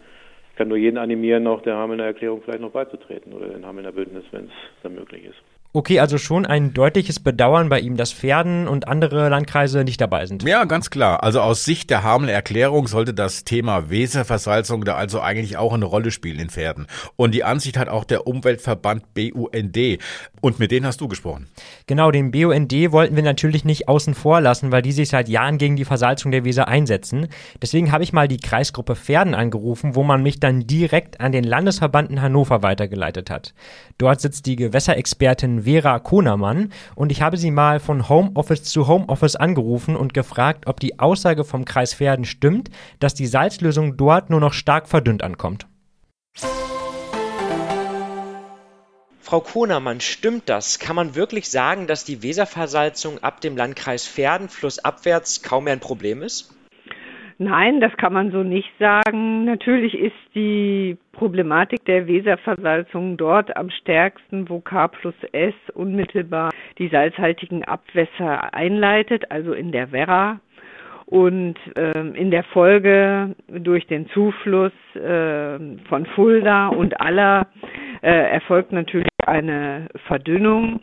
[0.55, 3.91] Ich kann nur jeden animieren, auch der Hamelner Erklärung vielleicht noch beizutreten oder den Hamelner
[3.91, 4.51] Bündnis, wenn es
[4.83, 5.35] dann möglich ist.
[5.73, 10.25] Okay, also schon ein deutliches Bedauern bei ihm, dass Pferden und andere Landkreise nicht dabei
[10.25, 10.43] sind.
[10.43, 11.21] Ja, ganz klar.
[11.21, 15.83] Also aus Sicht der Hamelner Erklärung sollte das Thema Weserversalzung da also eigentlich auch eine
[15.83, 16.87] Rolle spielen in Pferden.
[17.17, 19.77] Und die Ansicht hat auch der Umweltverband BUND.
[20.45, 21.47] Und mit denen hast du gesprochen.
[21.87, 25.57] Genau, den BUND wollten wir natürlich nicht außen vor lassen, weil die sich seit Jahren
[25.57, 27.29] gegen die Versalzung der Weser einsetzen.
[27.63, 31.45] Deswegen habe ich mal die Kreisgruppe Pferden angerufen, wo man mich dann direkt an den
[31.45, 33.55] Landesverband in Hannover weitergeleitet hat.
[33.97, 39.35] Dort sitzt die Gewässerexpertin Vera Konermann und ich habe sie mal von Homeoffice zu Homeoffice
[39.35, 44.41] angerufen und gefragt, ob die Aussage vom Kreis Verden stimmt, dass die Salzlösung dort nur
[44.41, 45.65] noch stark verdünnt ankommt.
[49.25, 50.77] Frau Konermann, stimmt das?
[50.77, 55.79] Kann man wirklich sagen, dass die Weserversalzung ab dem Landkreis Verden flussabwärts kaum mehr ein
[55.79, 56.55] Problem ist?
[57.39, 59.45] Nein, das kann man so nicht sagen.
[59.45, 66.89] Natürlich ist die Problematik der Weserversalzung dort am stärksten, wo K plus S unmittelbar die
[66.89, 70.39] salzhaltigen Abwässer einleitet, also in der Werra.
[71.07, 75.57] Und ähm, in der Folge durch den Zufluss äh,
[75.89, 77.47] von Fulda und Aller
[78.01, 80.81] äh, erfolgt natürlich eine Verdünnung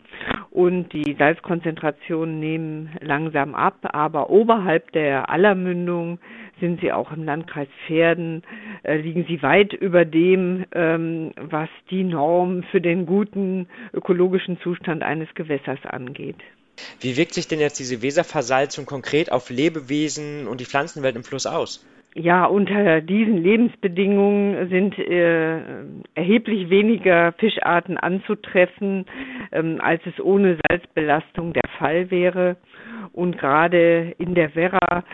[0.50, 6.18] und die Salzkonzentrationen nehmen langsam ab, aber oberhalb der Allermündung
[6.60, 8.42] sind sie auch im Landkreis Pferden,
[8.84, 15.02] äh, liegen sie weit über dem, ähm, was die Norm für den guten ökologischen Zustand
[15.02, 16.36] eines Gewässers angeht.
[17.00, 21.46] Wie wirkt sich denn jetzt diese Weserversalzung konkret auf Lebewesen und die Pflanzenwelt im Fluss
[21.46, 21.84] aus?
[22.14, 25.60] Ja, unter diesen Lebensbedingungen sind äh,
[26.14, 29.06] erheblich weniger Fischarten anzutreffen,
[29.50, 32.56] ähm, als es ohne Salzbelastung der Fall wäre.
[33.12, 35.04] Und gerade in der Werra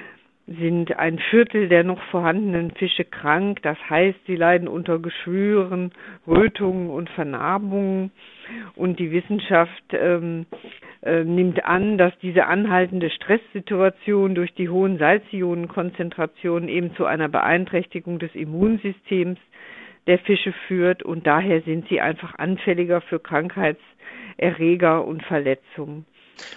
[0.49, 3.61] sind ein Viertel der noch vorhandenen Fische krank.
[3.63, 5.93] Das heißt, sie leiden unter Geschwüren,
[6.27, 8.11] Rötungen und Vernarbungen.
[8.75, 10.47] Und die Wissenschaft ähm,
[11.03, 18.19] äh, nimmt an, dass diese anhaltende Stresssituation durch die hohen Salzionenkonzentrationen eben zu einer Beeinträchtigung
[18.19, 19.39] des Immunsystems
[20.07, 21.03] der Fische führt.
[21.03, 26.07] Und daher sind sie einfach anfälliger für Krankheitserreger und Verletzungen.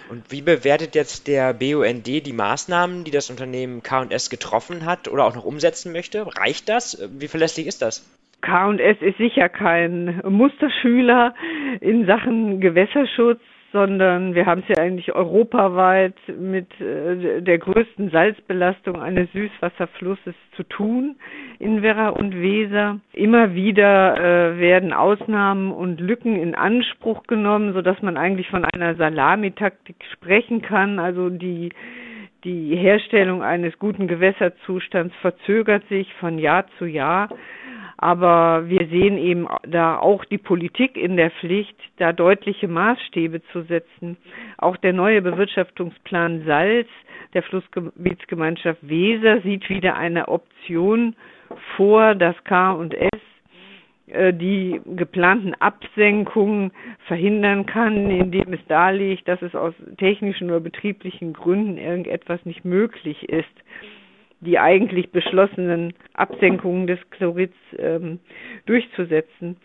[0.08, 5.24] Und wie bewertet jetzt der BUND die Maßnahmen, die das Unternehmen K&S getroffen hat oder
[5.24, 6.26] auch noch umsetzen möchte?
[6.36, 7.08] Reicht das?
[7.18, 8.08] Wie verlässlich ist das?
[8.42, 11.34] K&S ist sicher kein Musterschüler
[11.80, 13.40] in Sachen Gewässerschutz
[13.72, 20.62] sondern wir haben es ja eigentlich europaweit mit äh, der größten Salzbelastung eines Süßwasserflusses zu
[20.64, 21.16] tun
[21.58, 23.00] in Werra und Weser.
[23.12, 28.64] Immer wieder äh, werden Ausnahmen und Lücken in Anspruch genommen, so dass man eigentlich von
[28.64, 30.98] einer Salamitaktik sprechen kann.
[30.98, 31.70] Also die
[32.44, 37.28] die Herstellung eines guten Gewässerzustands verzögert sich von Jahr zu Jahr.
[37.96, 43.62] Aber wir sehen eben da auch die Politik in der Pflicht, da deutliche Maßstäbe zu
[43.62, 44.16] setzen.
[44.58, 46.88] Auch der neue Bewirtschaftungsplan Salz
[47.34, 51.14] der Flussgebietsgemeinschaft Weser sieht wieder eine Option
[51.76, 53.20] vor, dass K und S
[54.06, 56.72] äh, die geplanten Absenkungen
[57.06, 63.28] verhindern kann, indem es darlegt, dass es aus technischen oder betrieblichen Gründen irgendetwas nicht möglich
[63.28, 63.48] ist
[64.42, 68.18] die eigentlich beschlossenen Absenkungen des Chlorids ähm,
[68.66, 69.56] durchzusetzen.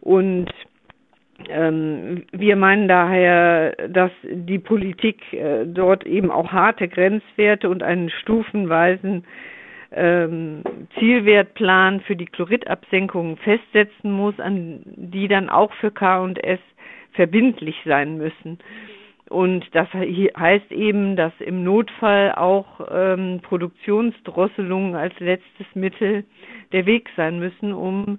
[0.00, 0.50] Und
[1.48, 8.10] ähm, wir meinen daher, dass die Politik äh, dort eben auch harte Grenzwerte und einen
[8.10, 9.24] stufenweisen
[9.94, 10.62] ähm,
[10.98, 16.60] Zielwertplan für die Chloridabsenkungen festsetzen muss, an die dann auch für K und S
[17.12, 18.58] verbindlich sein müssen.
[19.32, 26.24] Und das heißt eben, dass im Notfall auch ähm, Produktionsdrosselungen als letztes Mittel
[26.72, 28.18] der Weg sein müssen, um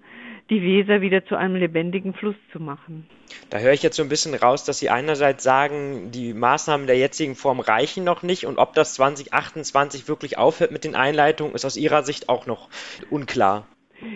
[0.50, 3.08] die Weser wieder zu einem lebendigen Fluss zu machen.
[3.52, 6.98] Da höre ich jetzt so ein bisschen raus, dass Sie einerseits sagen, die Maßnahmen der
[6.98, 11.64] jetzigen Form reichen noch nicht und ob das 2028 wirklich aufhört mit den Einleitungen, ist
[11.64, 12.70] aus Ihrer Sicht auch noch
[13.12, 13.68] unklar.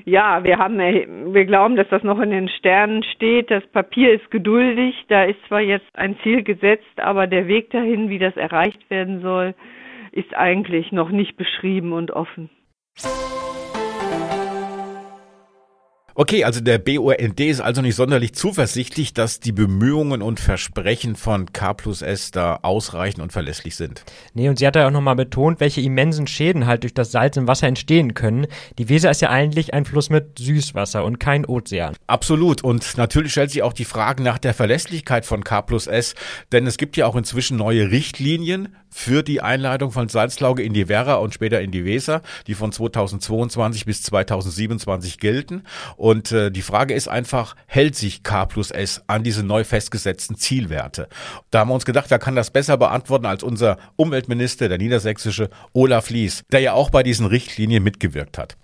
[0.05, 3.51] Ja, wir haben, wir glauben, dass das noch in den Sternen steht.
[3.51, 4.95] Das Papier ist geduldig.
[5.09, 9.21] Da ist zwar jetzt ein Ziel gesetzt, aber der Weg dahin, wie das erreicht werden
[9.21, 9.53] soll,
[10.11, 12.49] ist eigentlich noch nicht beschrieben und offen.
[16.19, 21.53] Okay, also der BUND ist also nicht sonderlich zuversichtlich, dass die Bemühungen und Versprechen von
[21.53, 24.03] K plus S da ausreichend und verlässlich sind.
[24.33, 27.37] Nee, und sie hat ja auch nochmal betont, welche immensen Schäden halt durch das Salz
[27.37, 28.47] im Wasser entstehen können.
[28.79, 31.95] Die Weser ist ja eigentlich ein Fluss mit Süßwasser und kein Ozean.
[32.07, 32.63] Absolut.
[32.63, 36.15] Und natürlich stellt sich auch die Frage nach der Verlässlichkeit von K plus S,
[36.51, 40.89] denn es gibt ja auch inzwischen neue Richtlinien für die Einleitung von Salzlauge in die
[40.89, 45.63] Werra und später in die Weser, die von 2022 bis 2027 gelten.
[45.95, 50.37] Und äh, die Frage ist einfach, hält sich K plus S an diese neu festgesetzten
[50.37, 51.07] Zielwerte?
[51.51, 55.49] Da haben wir uns gedacht, wer kann das besser beantworten als unser Umweltminister, der niedersächsische
[55.73, 58.57] Olaf Lies, der ja auch bei diesen Richtlinien mitgewirkt hat.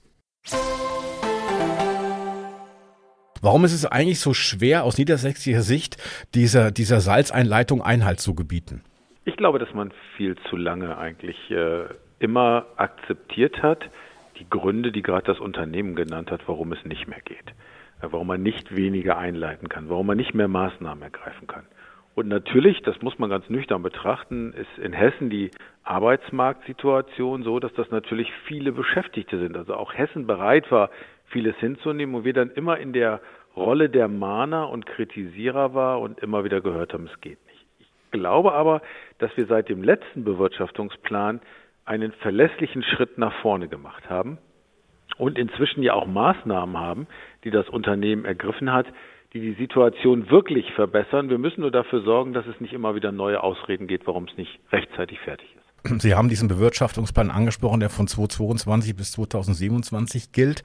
[3.44, 5.98] Warum ist es eigentlich so schwer, aus niedersächsischer Sicht
[6.34, 8.84] dieser, dieser Salzeinleitung Einhalt zu gebieten?
[9.26, 11.86] Ich glaube, dass man viel zu lange eigentlich äh,
[12.20, 13.90] immer akzeptiert hat,
[14.38, 17.54] die Gründe, die gerade das Unternehmen genannt hat, warum es nicht mehr geht,
[18.02, 21.64] warum man nicht weniger einleiten kann, warum man nicht mehr Maßnahmen ergreifen kann.
[22.16, 25.52] Und natürlich, das muss man ganz nüchtern betrachten, ist in Hessen die
[25.84, 29.56] Arbeitsmarktsituation so, dass das natürlich viele Beschäftigte sind.
[29.56, 30.90] Also auch Hessen bereit war,
[31.28, 33.22] vieles hinzunehmen und wir dann immer in der
[33.56, 37.54] Rolle der Mahner und Kritisierer war und immer wieder gehört haben, es geht nicht
[38.14, 38.82] glaube aber,
[39.24, 41.40] dass wir seit dem letzten Bewirtschaftungsplan
[41.86, 44.38] einen verlässlichen Schritt nach vorne gemacht haben
[45.18, 47.08] und inzwischen ja auch Maßnahmen haben,
[47.46, 48.86] die das Unternehmen ergriffen hat,
[49.32, 51.30] die die Situation wirklich verbessern.
[51.30, 54.36] Wir müssen nur dafür sorgen, dass es nicht immer wieder neue Ausreden geht, warum es
[54.36, 55.63] nicht rechtzeitig fertig ist.
[55.84, 60.64] Sie haben diesen Bewirtschaftungsplan angesprochen, der von 2022 bis 2027 gilt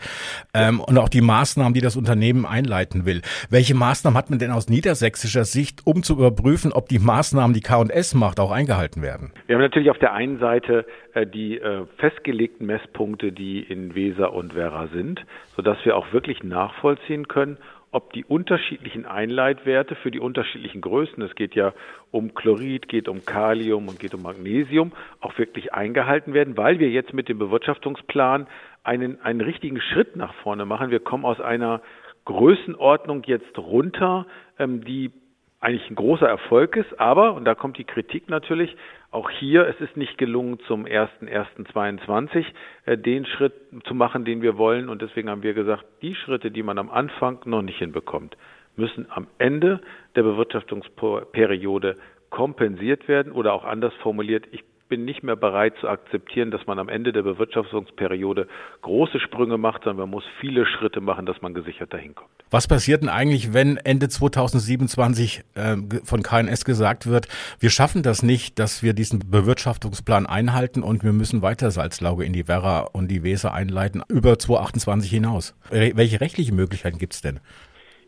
[0.54, 3.22] ähm, und auch die Maßnahmen, die das Unternehmen einleiten will.
[3.50, 7.60] Welche Maßnahmen hat man denn aus niedersächsischer Sicht, um zu überprüfen, ob die Maßnahmen, die
[7.60, 9.32] K&S macht, auch eingehalten werden?
[9.46, 14.32] Wir haben natürlich auf der einen Seite äh, die äh, festgelegten Messpunkte, die in Weser
[14.32, 15.24] und Werra sind,
[15.56, 17.58] sodass wir auch wirklich nachvollziehen können,
[17.90, 21.72] ob die unterschiedlichen Einleitwerte für die unterschiedlichen Größen, es geht ja
[22.10, 26.90] um Chlorid, geht um Kalium und geht um Magnesium, auch wirklich eingehalten werden, weil wir
[26.90, 28.46] jetzt mit dem Bewirtschaftungsplan
[28.84, 30.90] einen, einen richtigen Schritt nach vorne machen.
[30.90, 31.80] Wir kommen aus einer
[32.24, 34.26] Größenordnung jetzt runter,
[34.58, 35.10] ähm, die
[35.60, 38.76] eigentlich ein großer Erfolg ist, aber, und da kommt die Kritik natürlich,
[39.10, 42.44] auch hier, es ist nicht gelungen, zum 1.1.22
[42.84, 44.88] äh, den Schritt zu machen, den wir wollen.
[44.88, 48.36] Und deswegen haben wir gesagt, die Schritte, die man am Anfang noch nicht hinbekommt,
[48.76, 49.80] müssen am Ende
[50.14, 51.96] der Bewirtschaftungsperiode
[52.30, 56.78] kompensiert werden oder auch anders formuliert, ich bin nicht mehr bereit zu akzeptieren, dass man
[56.78, 58.48] am Ende der Bewirtschaftungsperiode
[58.82, 62.30] große Sprünge macht, sondern man muss viele Schritte machen, dass man gesichert dahin kommt.
[62.50, 67.28] Was passiert denn eigentlich, wenn Ende 2027 äh, von KNS gesagt wird,
[67.60, 72.32] wir schaffen das nicht, dass wir diesen Bewirtschaftungsplan einhalten und wir müssen weiter Salzlauge in
[72.32, 75.54] die Werra und die Weser einleiten über 2028 hinaus?
[75.70, 77.40] Welche rechtlichen Möglichkeiten gibt es denn?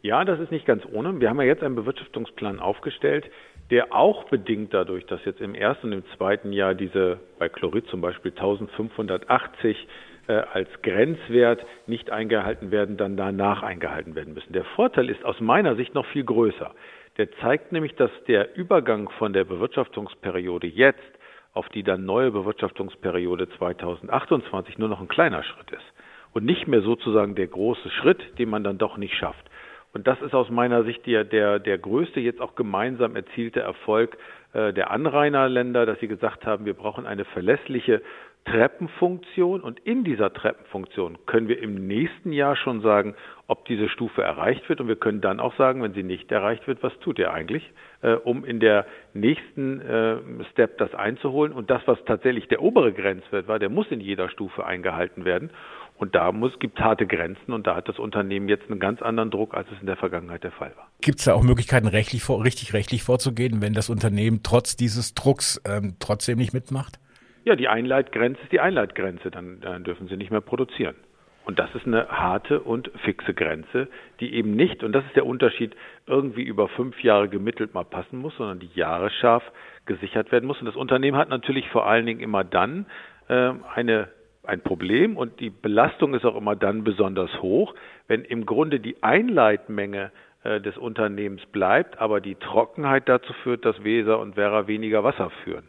[0.03, 1.21] Ja, das ist nicht ganz ohne.
[1.21, 3.27] Wir haben ja jetzt einen Bewirtschaftungsplan aufgestellt,
[3.71, 7.87] der auch bedingt dadurch, dass jetzt im ersten und im zweiten Jahr diese bei Chlorid
[7.87, 9.87] zum Beispiel 1580
[10.27, 14.53] äh, als Grenzwert nicht eingehalten werden, dann danach eingehalten werden müssen.
[14.53, 16.73] Der Vorteil ist aus meiner Sicht noch viel größer.
[17.17, 20.99] Der zeigt nämlich, dass der Übergang von der Bewirtschaftungsperiode jetzt
[21.53, 25.93] auf die dann neue Bewirtschaftungsperiode 2028 nur noch ein kleiner Schritt ist
[26.33, 29.50] und nicht mehr sozusagen der große Schritt, den man dann doch nicht schafft.
[29.93, 34.17] Und das ist aus meiner Sicht der, der, der größte, jetzt auch gemeinsam erzielte Erfolg
[34.53, 38.03] äh, der Anrainerländer, dass sie gesagt haben, wir brauchen eine verlässliche
[38.45, 39.61] Treppenfunktion.
[39.61, 43.15] Und in dieser Treppenfunktion können wir im nächsten Jahr schon sagen,
[43.49, 44.81] ob diese Stufe erreicht wird.
[44.81, 47.69] Und wir können dann auch sagen, wenn sie nicht erreicht wird, was tut ihr eigentlich,
[48.03, 50.17] äh, um in der nächsten äh,
[50.53, 51.53] Step das einzuholen.
[51.53, 55.51] Und das, was tatsächlich der obere Grenzwert war, der muss in jeder Stufe eingehalten werden
[56.01, 59.31] und da muss, gibt harte Grenzen und da hat das Unternehmen jetzt einen ganz anderen
[59.31, 60.89] Druck, als es in der Vergangenheit der Fall war.
[61.03, 65.13] Gibt es da auch Möglichkeiten, rechtlich vor, richtig rechtlich vorzugehen, wenn das Unternehmen trotz dieses
[65.15, 66.99] Drucks ähm, trotzdem nicht mitmacht?
[67.45, 70.95] Ja, die Einleitgrenze ist die Einleitgrenze, dann, dann dürfen sie nicht mehr produzieren.
[71.45, 73.89] Und das ist eine harte und fixe Grenze,
[74.21, 75.75] die eben nicht, und das ist der Unterschied,
[76.07, 79.43] irgendwie über fünf Jahre gemittelt mal passen muss, sondern die Jahre scharf
[79.85, 80.61] gesichert werden muss.
[80.61, 82.87] Und das Unternehmen hat natürlich vor allen Dingen immer dann
[83.29, 84.09] äh, eine
[84.51, 87.75] ein Problem und die Belastung ist auch immer dann besonders hoch,
[88.09, 90.11] wenn im Grunde die Einleitmenge
[90.43, 95.31] äh, des Unternehmens bleibt, aber die Trockenheit dazu führt, dass Weser und Werra weniger Wasser
[95.45, 95.65] führen.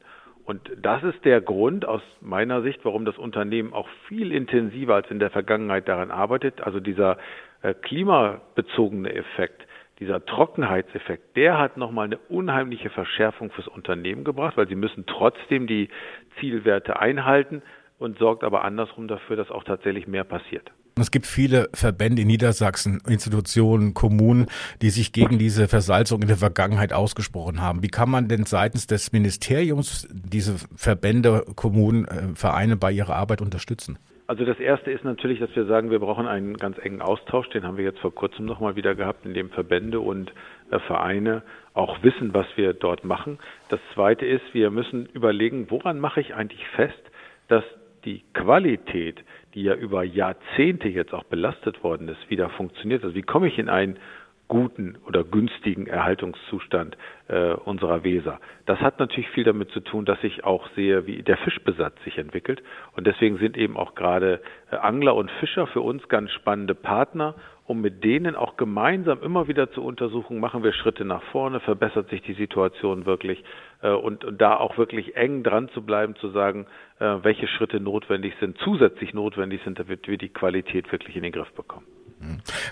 [0.46, 5.12] Und das ist der Grund aus meiner Sicht, warum das Unternehmen auch viel intensiver als
[5.12, 6.62] in der Vergangenheit daran arbeitet.
[6.62, 7.18] Also dieser
[7.62, 9.68] äh, klimabezogene Effekt,
[10.00, 15.68] dieser Trockenheitseffekt, der hat nochmal eine unheimliche Verschärfung fürs Unternehmen gebracht, weil sie müssen trotzdem
[15.68, 15.90] die
[16.40, 17.62] Zielwerte einhalten,
[18.02, 20.72] und sorgt aber andersrum dafür, dass auch tatsächlich mehr passiert.
[21.00, 24.48] Es gibt viele Verbände in Niedersachsen, Institutionen, Kommunen,
[24.82, 27.82] die sich gegen diese Versalzung in der Vergangenheit ausgesprochen haben.
[27.82, 33.42] Wie kann man denn seitens des Ministeriums diese Verbände, Kommunen, äh, Vereine bei ihrer Arbeit
[33.42, 34.00] unterstützen?
[34.28, 37.50] Also das Erste ist natürlich, dass wir sagen, wir brauchen einen ganz engen Austausch.
[37.50, 40.34] Den haben wir jetzt vor kurzem nochmal wieder gehabt, in dem Verbände und
[40.72, 43.38] äh, Vereine auch wissen, was wir dort machen.
[43.70, 47.00] Das Zweite ist, wir müssen überlegen, woran mache ich eigentlich fest,
[47.48, 47.64] dass
[48.06, 53.04] die Qualität, die ja über Jahrzehnte jetzt auch belastet worden ist, wieder funktioniert.
[53.04, 53.98] Also wie komme ich in einen
[54.52, 56.98] guten oder günstigen Erhaltungszustand
[57.30, 58.42] äh, unserer Weser.
[58.66, 62.18] Das hat natürlich viel damit zu tun, dass ich auch sehe, wie der Fischbesatz sich
[62.18, 62.62] entwickelt.
[62.98, 67.36] Und deswegen sind eben auch gerade äh, Angler und Fischer für uns ganz spannende Partner,
[67.66, 72.10] um mit denen auch gemeinsam immer wieder zu untersuchen, machen wir Schritte nach vorne, verbessert
[72.10, 73.42] sich die Situation wirklich
[73.82, 76.66] äh, und, und, da auch wirklich eng dran zu bleiben, zu sagen,
[77.02, 81.52] welche Schritte notwendig sind, zusätzlich notwendig sind, damit wir die Qualität wirklich in den Griff
[81.54, 81.86] bekommen.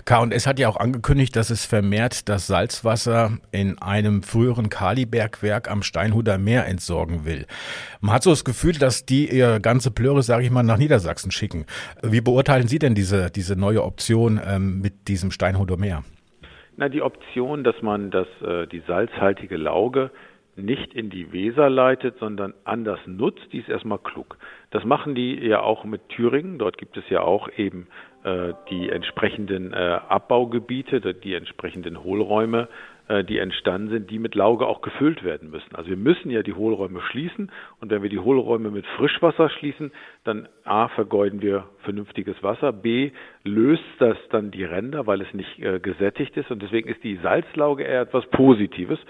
[0.04, 5.82] K&S hat ja auch angekündigt, dass es vermehrt das Salzwasser in einem früheren Kalibergwerk am
[5.82, 7.46] Steinhuder Meer entsorgen will.
[8.00, 11.30] Man hat so das Gefühl, dass die ihr ganze Plöre, sage ich mal, nach Niedersachsen
[11.30, 11.66] schicken.
[12.02, 16.04] Wie beurteilen Sie denn diese, diese neue Option ähm, mit diesem Steinhuder Meer?
[16.76, 20.10] Na, die Option, dass man das, äh, die salzhaltige Lauge
[20.56, 24.36] nicht in die Weser leitet, sondern anders nutzt, die ist erstmal klug.
[24.70, 26.58] Das machen die ja auch mit Thüringen.
[26.58, 27.86] Dort gibt es ja auch eben
[28.24, 29.76] äh, die entsprechenden äh,
[30.08, 32.68] Abbaugebiete, die entsprechenden Hohlräume,
[33.10, 35.74] äh, die entstanden sind, die mit Lauge auch gefüllt werden müssen.
[35.74, 39.90] Also wir müssen ja die Hohlräume schließen und wenn wir die Hohlräume mit Frischwasser schließen,
[40.22, 43.10] dann A vergeuden wir vernünftiges Wasser, B
[43.42, 47.16] löst das dann die Ränder, weil es nicht äh, gesättigt ist und deswegen ist die
[47.16, 49.00] Salzlauge eher etwas Positives.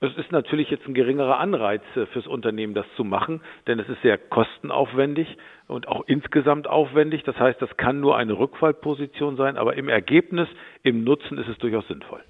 [0.00, 3.88] Es ist natürlich jetzt ein geringerer Anreiz äh, fürs Unternehmen, das zu machen, denn es
[3.88, 7.22] ist sehr kostenaufwendig und auch insgesamt aufwendig.
[7.24, 10.48] Das heißt, das kann nur eine Rückfallposition sein, aber im Ergebnis,
[10.82, 12.22] im Nutzen ist es durchaus sinnvoll.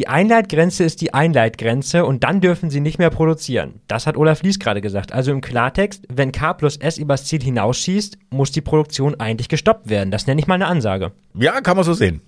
[0.00, 3.82] Die Einleitgrenze ist die Einleitgrenze und dann dürfen sie nicht mehr produzieren.
[3.86, 5.12] Das hat Olaf Lies gerade gesagt.
[5.12, 9.90] Also im Klartext, wenn K plus S übers Ziel hinausschießt, muss die Produktion eigentlich gestoppt
[9.90, 10.10] werden.
[10.10, 11.12] Das nenne ich mal eine Ansage.
[11.34, 12.22] Ja, kann man so sehen.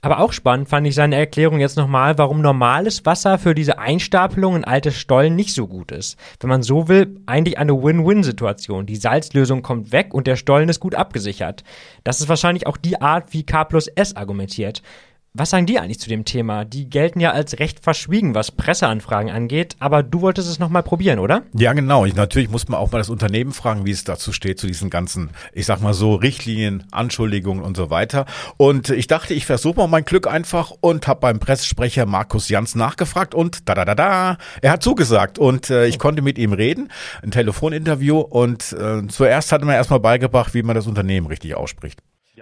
[0.00, 4.54] Aber auch spannend fand ich seine Erklärung jetzt nochmal, warum normales Wasser für diese Einstapelung
[4.54, 6.16] in alte Stollen nicht so gut ist.
[6.38, 8.86] Wenn man so will, eigentlich eine Win-Win-Situation.
[8.86, 11.64] Die Salzlösung kommt weg und der Stollen ist gut abgesichert.
[12.04, 14.82] Das ist wahrscheinlich auch die Art, wie K plus S argumentiert.
[15.34, 16.64] Was sagen die eigentlich zu dem Thema?
[16.64, 21.18] Die gelten ja als recht verschwiegen, was Presseanfragen angeht, aber du wolltest es nochmal probieren,
[21.18, 21.42] oder?
[21.54, 22.06] Ja, genau.
[22.06, 24.90] Ich, natürlich muss man auch mal das Unternehmen fragen, wie es dazu steht, zu diesen
[24.90, 28.24] ganzen, ich sag mal so, Richtlinien, Anschuldigungen und so weiter.
[28.56, 32.74] Und ich dachte, ich versuche mal mein Glück einfach und habe beim Pressesprecher Markus Jans
[32.74, 36.52] nachgefragt und da da da da, er hat zugesagt und äh, ich konnte mit ihm
[36.52, 36.90] reden,
[37.22, 41.54] ein Telefoninterview und äh, zuerst hat er mir erstmal beigebracht, wie man das Unternehmen richtig
[41.54, 42.00] ausspricht.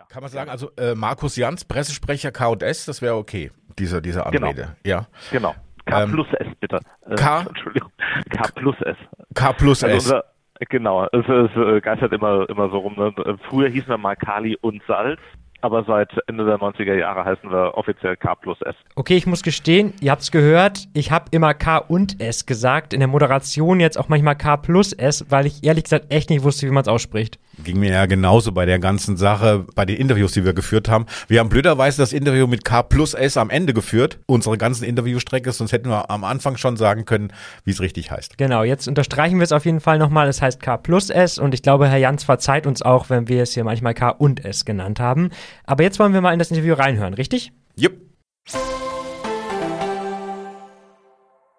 [0.09, 4.49] Kann man sagen, also äh, Markus Jans, Pressesprecher K&S, das wäre okay, diese, diese genau.
[4.49, 4.77] Anrede.
[4.83, 4.99] Genau.
[5.01, 5.07] Ja.
[5.31, 5.55] Genau.
[5.85, 6.81] K ähm, plus S, bitte.
[7.09, 7.41] Äh, K?
[7.43, 7.91] Entschuldigung.
[8.31, 8.97] K plus S.
[9.35, 10.05] K plus also S.
[10.05, 10.25] Unser,
[10.69, 12.95] genau, es, es äh, geistert immer, immer so rum.
[12.97, 13.39] Ne?
[13.49, 15.21] Früher hießen wir mal Kali und Salz
[15.61, 18.75] aber seit Ende der 90er Jahre heißen wir offiziell K plus S.
[18.95, 22.93] Okay, ich muss gestehen, ihr habt es gehört, ich habe immer K und S gesagt,
[22.93, 26.43] in der Moderation jetzt auch manchmal K plus S, weil ich ehrlich gesagt echt nicht
[26.43, 27.39] wusste, wie man es ausspricht.
[27.65, 31.07] Ging mir ja genauso bei der ganzen Sache, bei den Interviews, die wir geführt haben.
[31.27, 35.51] Wir haben blöderweise das Interview mit K plus S am Ende geführt, unsere ganzen Interviewstrecke,
[35.53, 37.33] sonst hätten wir am Anfang schon sagen können,
[37.65, 38.37] wie es richtig heißt.
[38.37, 41.55] Genau, jetzt unterstreichen wir es auf jeden Fall nochmal, es heißt K plus S und
[41.55, 44.65] ich glaube, Herr Jans verzeiht uns auch, wenn wir es hier manchmal K und S
[44.65, 45.31] genannt haben.
[45.65, 47.53] Aber jetzt wollen wir mal in das Interview reinhören, richtig?
[47.77, 47.95] Jupp.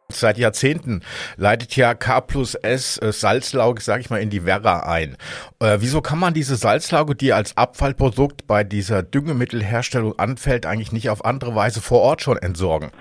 [0.10, 1.02] Seit Jahrzehnten
[1.36, 5.18] leitet ja K plus S äh, Salzlauge, sage ich mal, in die Werra ein.
[5.60, 11.10] Äh, wieso kann man diese Salzlauge, die als Abfallprodukt bei dieser Düngemittelherstellung anfällt, eigentlich nicht
[11.10, 12.92] auf andere Weise vor Ort schon entsorgen?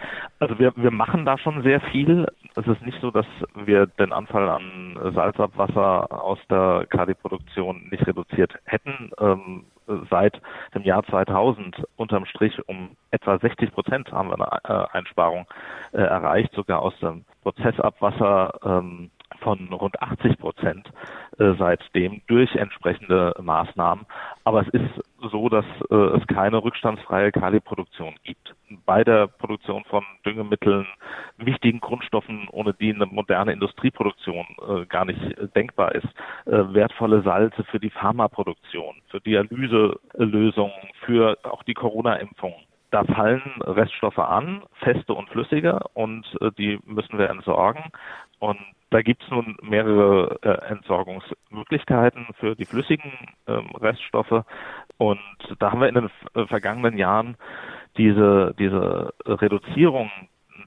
[0.40, 2.26] Also wir, wir machen da schon sehr viel.
[2.56, 8.58] Es ist nicht so, dass wir den Anfall an Salzabwasser aus der KD-Produktion nicht reduziert
[8.64, 9.10] hätten.
[9.20, 9.64] Ähm,
[10.10, 10.40] seit
[10.74, 15.46] dem Jahr 2000 unterm Strich um etwa 60 Prozent haben wir eine äh, Einsparung
[15.92, 20.90] äh, erreicht, sogar aus dem Prozessabwasser ähm, von rund 80 Prozent
[21.38, 24.06] äh, seitdem durch entsprechende Maßnahmen.
[24.44, 28.54] Aber es ist so, dass äh, es keine rückstandsfreie Kaliproduktion gibt.
[28.84, 30.86] Bei der Produktion von Düngemitteln,
[31.38, 36.08] wichtigen Grundstoffen, ohne die eine moderne Industrieproduktion äh, gar nicht äh, denkbar ist,
[36.46, 40.72] äh, wertvolle Salze für die Pharmaproduktion, für Dialyselösungen,
[41.04, 42.54] für auch die Corona-Impfung
[42.90, 47.82] da fallen Reststoffe an, feste und flüssige, und äh, die müssen wir entsorgen.
[48.38, 48.58] Und
[48.90, 53.12] da gibt es nun mehrere äh, Entsorgungsmöglichkeiten für die flüssigen
[53.46, 54.44] ähm, Reststoffe.
[54.98, 55.20] Und
[55.58, 57.36] da haben wir in den äh, vergangenen Jahren
[57.96, 60.10] diese, diese Reduzierung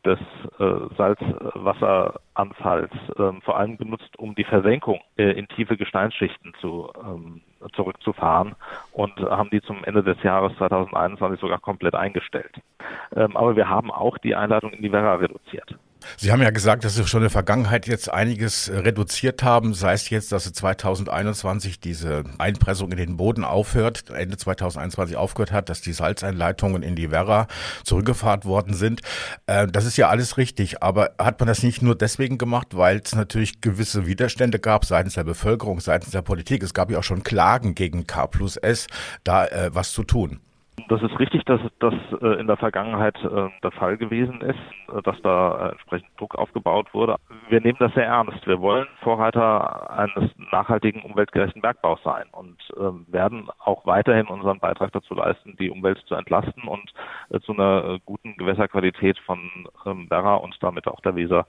[0.05, 0.19] des
[0.59, 7.41] äh, Salzwasseranfalls ähm, vor allem genutzt, um die Versenkung äh, in tiefe Gesteinsschichten zu, ähm,
[7.73, 8.55] zurückzufahren
[8.91, 12.55] und haben die zum Ende des Jahres 2021 sogar komplett eingestellt.
[13.15, 15.75] Ähm, aber wir haben auch die Einleitung in die Werra reduziert.
[16.17, 19.73] Sie haben ja gesagt, dass Sie schon in der Vergangenheit jetzt einiges äh, reduziert haben,
[19.73, 25.51] sei es jetzt, dass Sie 2021 diese Einpressung in den Boden aufhört, Ende 2021 aufgehört
[25.51, 27.47] hat, dass die Salzeinleitungen in die Werra
[27.83, 29.01] zurückgefahren worden sind.
[29.47, 33.01] Äh, das ist ja alles richtig, aber hat man das nicht nur deswegen gemacht, weil
[33.03, 36.63] es natürlich gewisse Widerstände gab seitens der Bevölkerung, seitens der Politik.
[36.63, 38.87] Es gab ja auch schon Klagen gegen K plus S,
[39.23, 40.39] da äh, was zu tun.
[40.87, 44.59] Das ist richtig, dass das äh, in der Vergangenheit äh, der Fall gewesen ist,
[44.93, 47.17] äh, dass da entsprechend Druck aufgebaut wurde.
[47.49, 48.45] Wir nehmen das sehr ernst.
[48.47, 54.91] Wir wollen Vorreiter eines nachhaltigen, umweltgerechten Bergbaus sein und ähm, werden auch weiterhin unseren Beitrag
[54.91, 56.91] dazu leisten, die Umwelt zu entlasten und
[57.43, 59.39] zu einer guten Gewässerqualität von
[59.85, 61.45] ähm, Werra und damit auch der Weser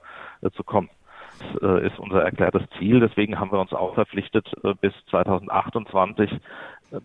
[0.54, 0.90] zu kommen.
[1.38, 3.00] Das ist unser erklärtes Ziel.
[3.00, 4.52] Deswegen haben wir uns auch verpflichtet,
[4.82, 6.30] bis 2028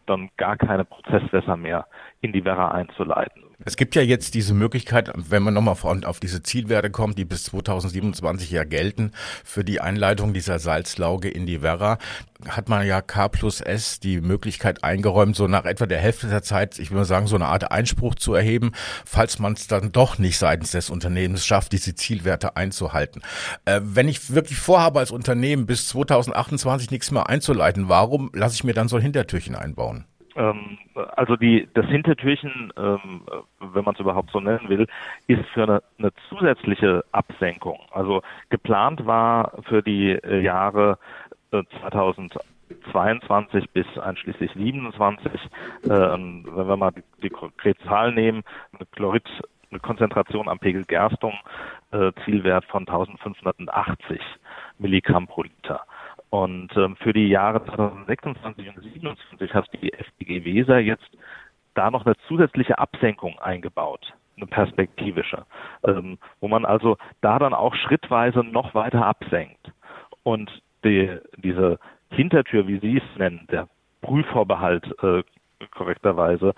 [0.06, 1.88] dann gar keine Prozesswässer mehr
[2.22, 3.45] in die Werra einzuleiten.
[3.64, 5.76] Es gibt ja jetzt diese Möglichkeit, wenn man nochmal
[6.06, 9.12] auf diese Zielwerte kommt, die bis 2027 ja gelten,
[9.44, 11.98] für die Einleitung dieser Salzlauge in die Werra,
[12.50, 16.44] hat man ja K plus S die Möglichkeit eingeräumt, so nach etwa der Hälfte der
[16.44, 18.74] Zeit, ich würde sagen, so eine Art Einspruch zu erheben,
[19.06, 23.22] falls man es dann doch nicht seitens des Unternehmens schafft, diese Zielwerte einzuhalten.
[23.64, 28.64] Äh, wenn ich wirklich vorhabe, als Unternehmen bis 2028 nichts mehr einzuleiten, warum lasse ich
[28.64, 30.06] mir dann so ein Hintertürchen einbauen?
[30.36, 30.78] Ähm,
[31.16, 33.22] also die, das Hintertürchen, ähm,
[33.60, 34.88] wenn man es überhaupt so nennen will,
[35.28, 37.80] ist für eine, eine, zusätzliche Absenkung.
[37.92, 40.98] Also geplant war für die äh, Jahre
[41.52, 48.86] äh, 2022 bis einschließlich 27, äh, wenn wir mal die, die konkrete Zahl nehmen, eine
[48.88, 49.28] Chlorid
[49.72, 51.34] eine Konzentration am Pegel Gerstung,
[51.92, 54.22] äh, Zielwert von 1580
[54.78, 55.86] Milligramm pro Liter.
[56.36, 61.10] Und ähm, für die Jahre 2026 und 2027 hat die FDG Weser jetzt
[61.76, 65.46] da noch eine zusätzliche Absenkung eingebaut, eine perspektivische,
[65.86, 69.72] ähm, wo man also da dann auch schrittweise noch weiter absenkt.
[70.24, 70.52] Und
[70.84, 71.80] die, diese
[72.10, 73.70] Hintertür, wie Sie es nennen, der
[74.02, 75.24] Prüfvorbehalt äh,
[75.72, 76.54] korrekterweise,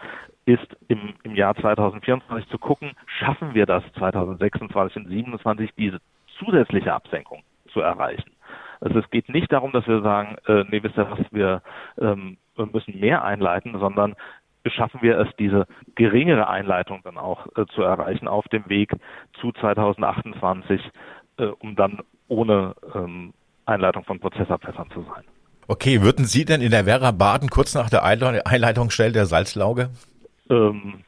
[0.46, 6.00] ist im, im Jahr 2024 zu gucken, schaffen wir das 2026 und 2027 diese
[6.40, 8.32] zusätzliche Absenkung zu erreichen.
[8.80, 11.62] Also es geht nicht darum, dass wir sagen, äh, nee, wisst ihr was, wir,
[12.00, 12.38] ähm,
[12.72, 14.16] müssen mehr einleiten, sondern
[14.66, 15.66] schaffen wir es, diese
[15.96, 18.92] geringere Einleitung dann auch äh, zu erreichen auf dem Weg
[19.40, 20.82] zu 2028,
[21.38, 23.34] äh, um dann ohne ähm,
[23.66, 25.24] Einleitung von Prozessabwässern zu sein.
[25.68, 29.90] Okay, würden Sie denn in der Werra baden kurz nach der Einleitungsstelle der Salzlauge?
[30.50, 31.04] Ähm,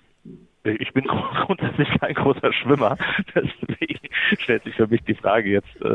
[0.64, 1.06] ich bin
[1.46, 2.98] grundsätzlich kein großer Schwimmer,
[3.36, 4.00] deswegen
[4.40, 5.88] stellt sich für mich die Frage jetzt äh,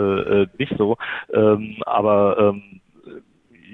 [0.43, 0.97] äh, nicht so.
[1.33, 2.81] Ähm, aber ähm,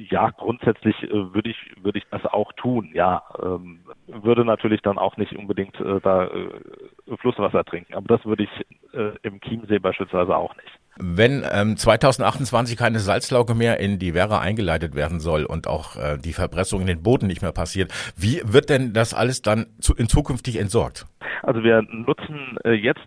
[0.09, 2.91] ja, grundsätzlich äh, würde ich würde ich das auch tun.
[2.95, 8.25] Ja, ähm, würde natürlich dann auch nicht unbedingt äh, da äh, Flusswasser trinken, aber das
[8.25, 10.80] würde ich äh, im Chiemsee beispielsweise auch nicht.
[11.01, 16.19] Wenn ähm, 2028 keine Salzlauge mehr in die Werra eingeleitet werden soll und auch äh,
[16.19, 19.95] die Verpressung in den Boden nicht mehr passiert, wie wird denn das alles dann zu,
[19.95, 21.07] in zukünftig entsorgt?
[21.43, 23.07] Also wir nutzen äh, jetzt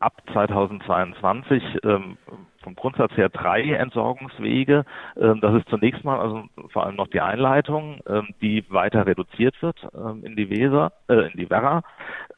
[0.00, 2.16] ab 2022 ähm,
[2.62, 4.84] vom Grundsatz her drei Entsorgungswege.
[5.16, 9.60] Ähm, das ist zunächst mal also vor allem noch die Einleitung, ähm, die weiter reduziert
[9.62, 11.82] wird ähm, in die Weser, äh, in die Werra.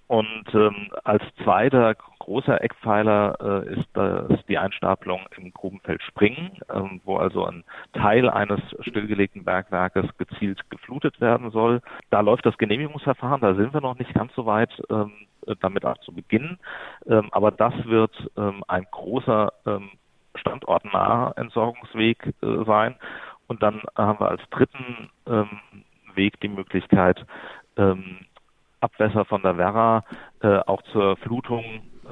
[0.07, 0.45] Und
[1.05, 7.45] als zweiter großer Eckpfeiler äh, ist das die Einstapelung im Grubenfeld Springen, ähm, wo also
[7.45, 11.83] ein Teil eines stillgelegten Bergwerkes gezielt geflutet werden soll.
[12.11, 15.13] Da läuft das Genehmigungsverfahren, da sind wir noch nicht ganz so weit, ähm,
[15.61, 16.59] damit auch zu beginnen.
[17.07, 19.91] Ähm, aber das wird ähm, ein großer ähm,
[20.37, 22.95] standortnaher Entsorgungsweg äh, sein.
[23.49, 25.49] Und dann haben wir als dritten ähm,
[26.15, 27.25] Weg die Möglichkeit,
[28.81, 30.05] Abwässer von der Werra
[30.43, 31.65] äh, auch zur Flutung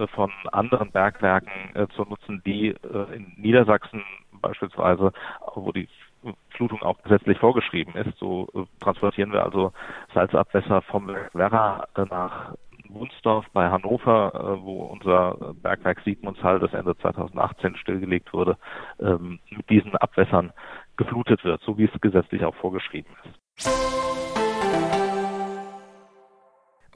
[0.06, 4.02] von anderen Bergwerken äh, zu nutzen, die äh, in Niedersachsen
[4.40, 5.12] beispielsweise,
[5.54, 5.88] wo die
[6.50, 8.18] Flutung auch gesetzlich vorgeschrieben ist.
[8.18, 9.72] So äh, transportieren wir also
[10.14, 12.54] Salzabwässer vom Werra äh, nach
[12.88, 18.56] Wunsdorf bei Hannover, äh, wo unser Bergwerk Siegmundshall das Ende 2018 stillgelegt wurde,
[19.00, 20.52] ähm, mit diesen Abwässern
[20.96, 24.07] geflutet wird, so wie es gesetzlich auch vorgeschrieben ist.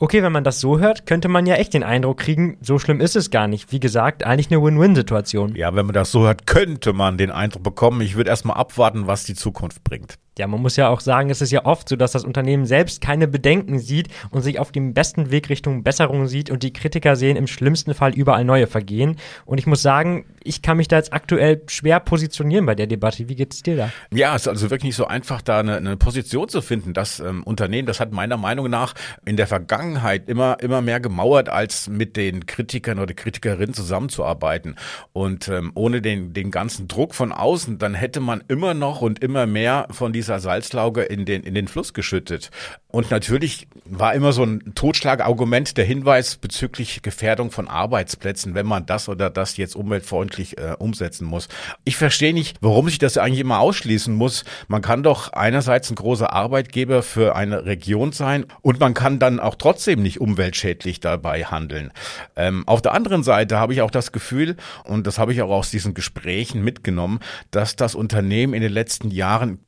[0.03, 3.01] Okay, wenn man das so hört, könnte man ja echt den Eindruck kriegen, so schlimm
[3.01, 3.71] ist es gar nicht.
[3.71, 5.55] Wie gesagt, eigentlich eine Win-Win-Situation.
[5.55, 8.01] Ja, wenn man das so hört, könnte man den Eindruck bekommen.
[8.01, 10.19] Ich würde erstmal abwarten, was die Zukunft bringt.
[10.39, 13.03] Ja, man muss ja auch sagen, es ist ja oft so, dass das Unternehmen selbst
[13.03, 17.17] keine Bedenken sieht und sich auf dem besten Weg Richtung Besserung sieht und die Kritiker
[17.17, 19.17] sehen im schlimmsten Fall überall neue Vergehen.
[19.45, 23.29] Und ich muss sagen, ich kann mich da jetzt aktuell schwer positionieren bei der Debatte.
[23.29, 23.91] Wie geht es dir da?
[24.11, 26.95] Ja, es ist also wirklich nicht so einfach, da eine, eine Position zu finden.
[26.95, 28.95] Das ähm, Unternehmen, das hat meiner Meinung nach
[29.27, 34.77] in der Vergangenheit immer, immer mehr gemauert, als mit den Kritikern oder Kritikerinnen zusammenzuarbeiten.
[35.13, 39.23] Und ähm, ohne den, den ganzen Druck von außen, dann hätte man immer noch und
[39.23, 42.51] immer mehr von dieser Salzlauge in den, in den Fluss geschüttet.
[42.87, 48.87] Und natürlich war immer so ein Totschlagargument der Hinweis bezüglich Gefährdung von Arbeitsplätzen, wenn man
[48.87, 51.49] das oder das jetzt umweltfreundlich äh, umsetzen muss.
[51.85, 54.45] Ich verstehe nicht, warum sich das eigentlich immer ausschließen muss.
[54.69, 59.41] Man kann doch einerseits ein großer Arbeitgeber für eine Region sein und man kann dann
[59.41, 61.93] auch trotzdem nicht umweltschädlich dabei handeln.
[62.37, 65.51] Ähm, auf der anderen Seite habe ich auch das Gefühl, und das habe ich auch
[65.51, 67.19] aus diesen Gesprächen mitgenommen,
[67.51, 69.61] dass das Unternehmen in den letzten Jahren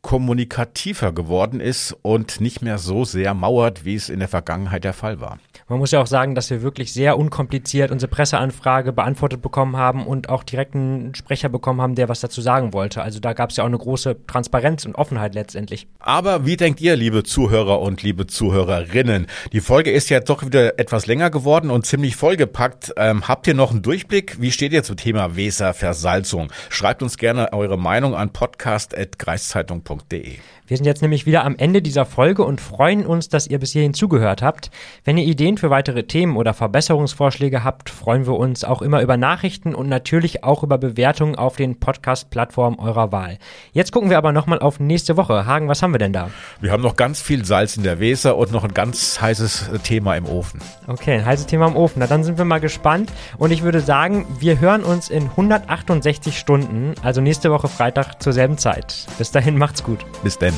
[0.44, 4.92] kommunikativer geworden ist und nicht mehr so sehr mauert, wie es in der Vergangenheit der
[4.92, 5.38] Fall war.
[5.68, 10.06] Man muss ja auch sagen, dass wir wirklich sehr unkompliziert unsere Presseanfrage beantwortet bekommen haben
[10.06, 13.02] und auch direkt einen Sprecher bekommen haben, der was dazu sagen wollte.
[13.02, 15.86] Also da gab es ja auch eine große Transparenz und Offenheit letztendlich.
[16.00, 19.26] Aber wie denkt ihr, liebe Zuhörer und liebe Zuhörerinnen?
[19.52, 22.92] Die Folge ist ja doch wieder etwas länger geworden und ziemlich vollgepackt.
[22.98, 24.38] Ähm, habt ihr noch einen Durchblick?
[24.40, 26.52] Wie steht ihr zum Thema Weserversalzung?
[26.68, 30.33] Schreibt uns gerne eure Meinung an podcast.kreiszeitung.de.
[30.66, 33.72] Wir sind jetzt nämlich wieder am Ende dieser Folge und freuen uns, dass ihr bis
[33.72, 34.70] hierhin zugehört habt.
[35.04, 39.18] Wenn ihr Ideen für weitere Themen oder Verbesserungsvorschläge habt, freuen wir uns auch immer über
[39.18, 43.36] Nachrichten und natürlich auch über Bewertungen auf den Podcast-Plattformen eurer Wahl.
[43.72, 45.44] Jetzt gucken wir aber nochmal auf nächste Woche.
[45.44, 46.30] Hagen, was haben wir denn da?
[46.62, 50.16] Wir haben noch ganz viel Salz in der Weser und noch ein ganz heißes Thema
[50.16, 50.62] im Ofen.
[50.86, 52.00] Okay, ein heißes Thema im Ofen.
[52.00, 56.38] Na, dann sind wir mal gespannt und ich würde sagen, wir hören uns in 168
[56.38, 59.06] Stunden, also nächste Woche Freitag zur selben Zeit.
[59.18, 60.06] Bis dahin macht's gut.
[60.24, 60.54] Bis denn.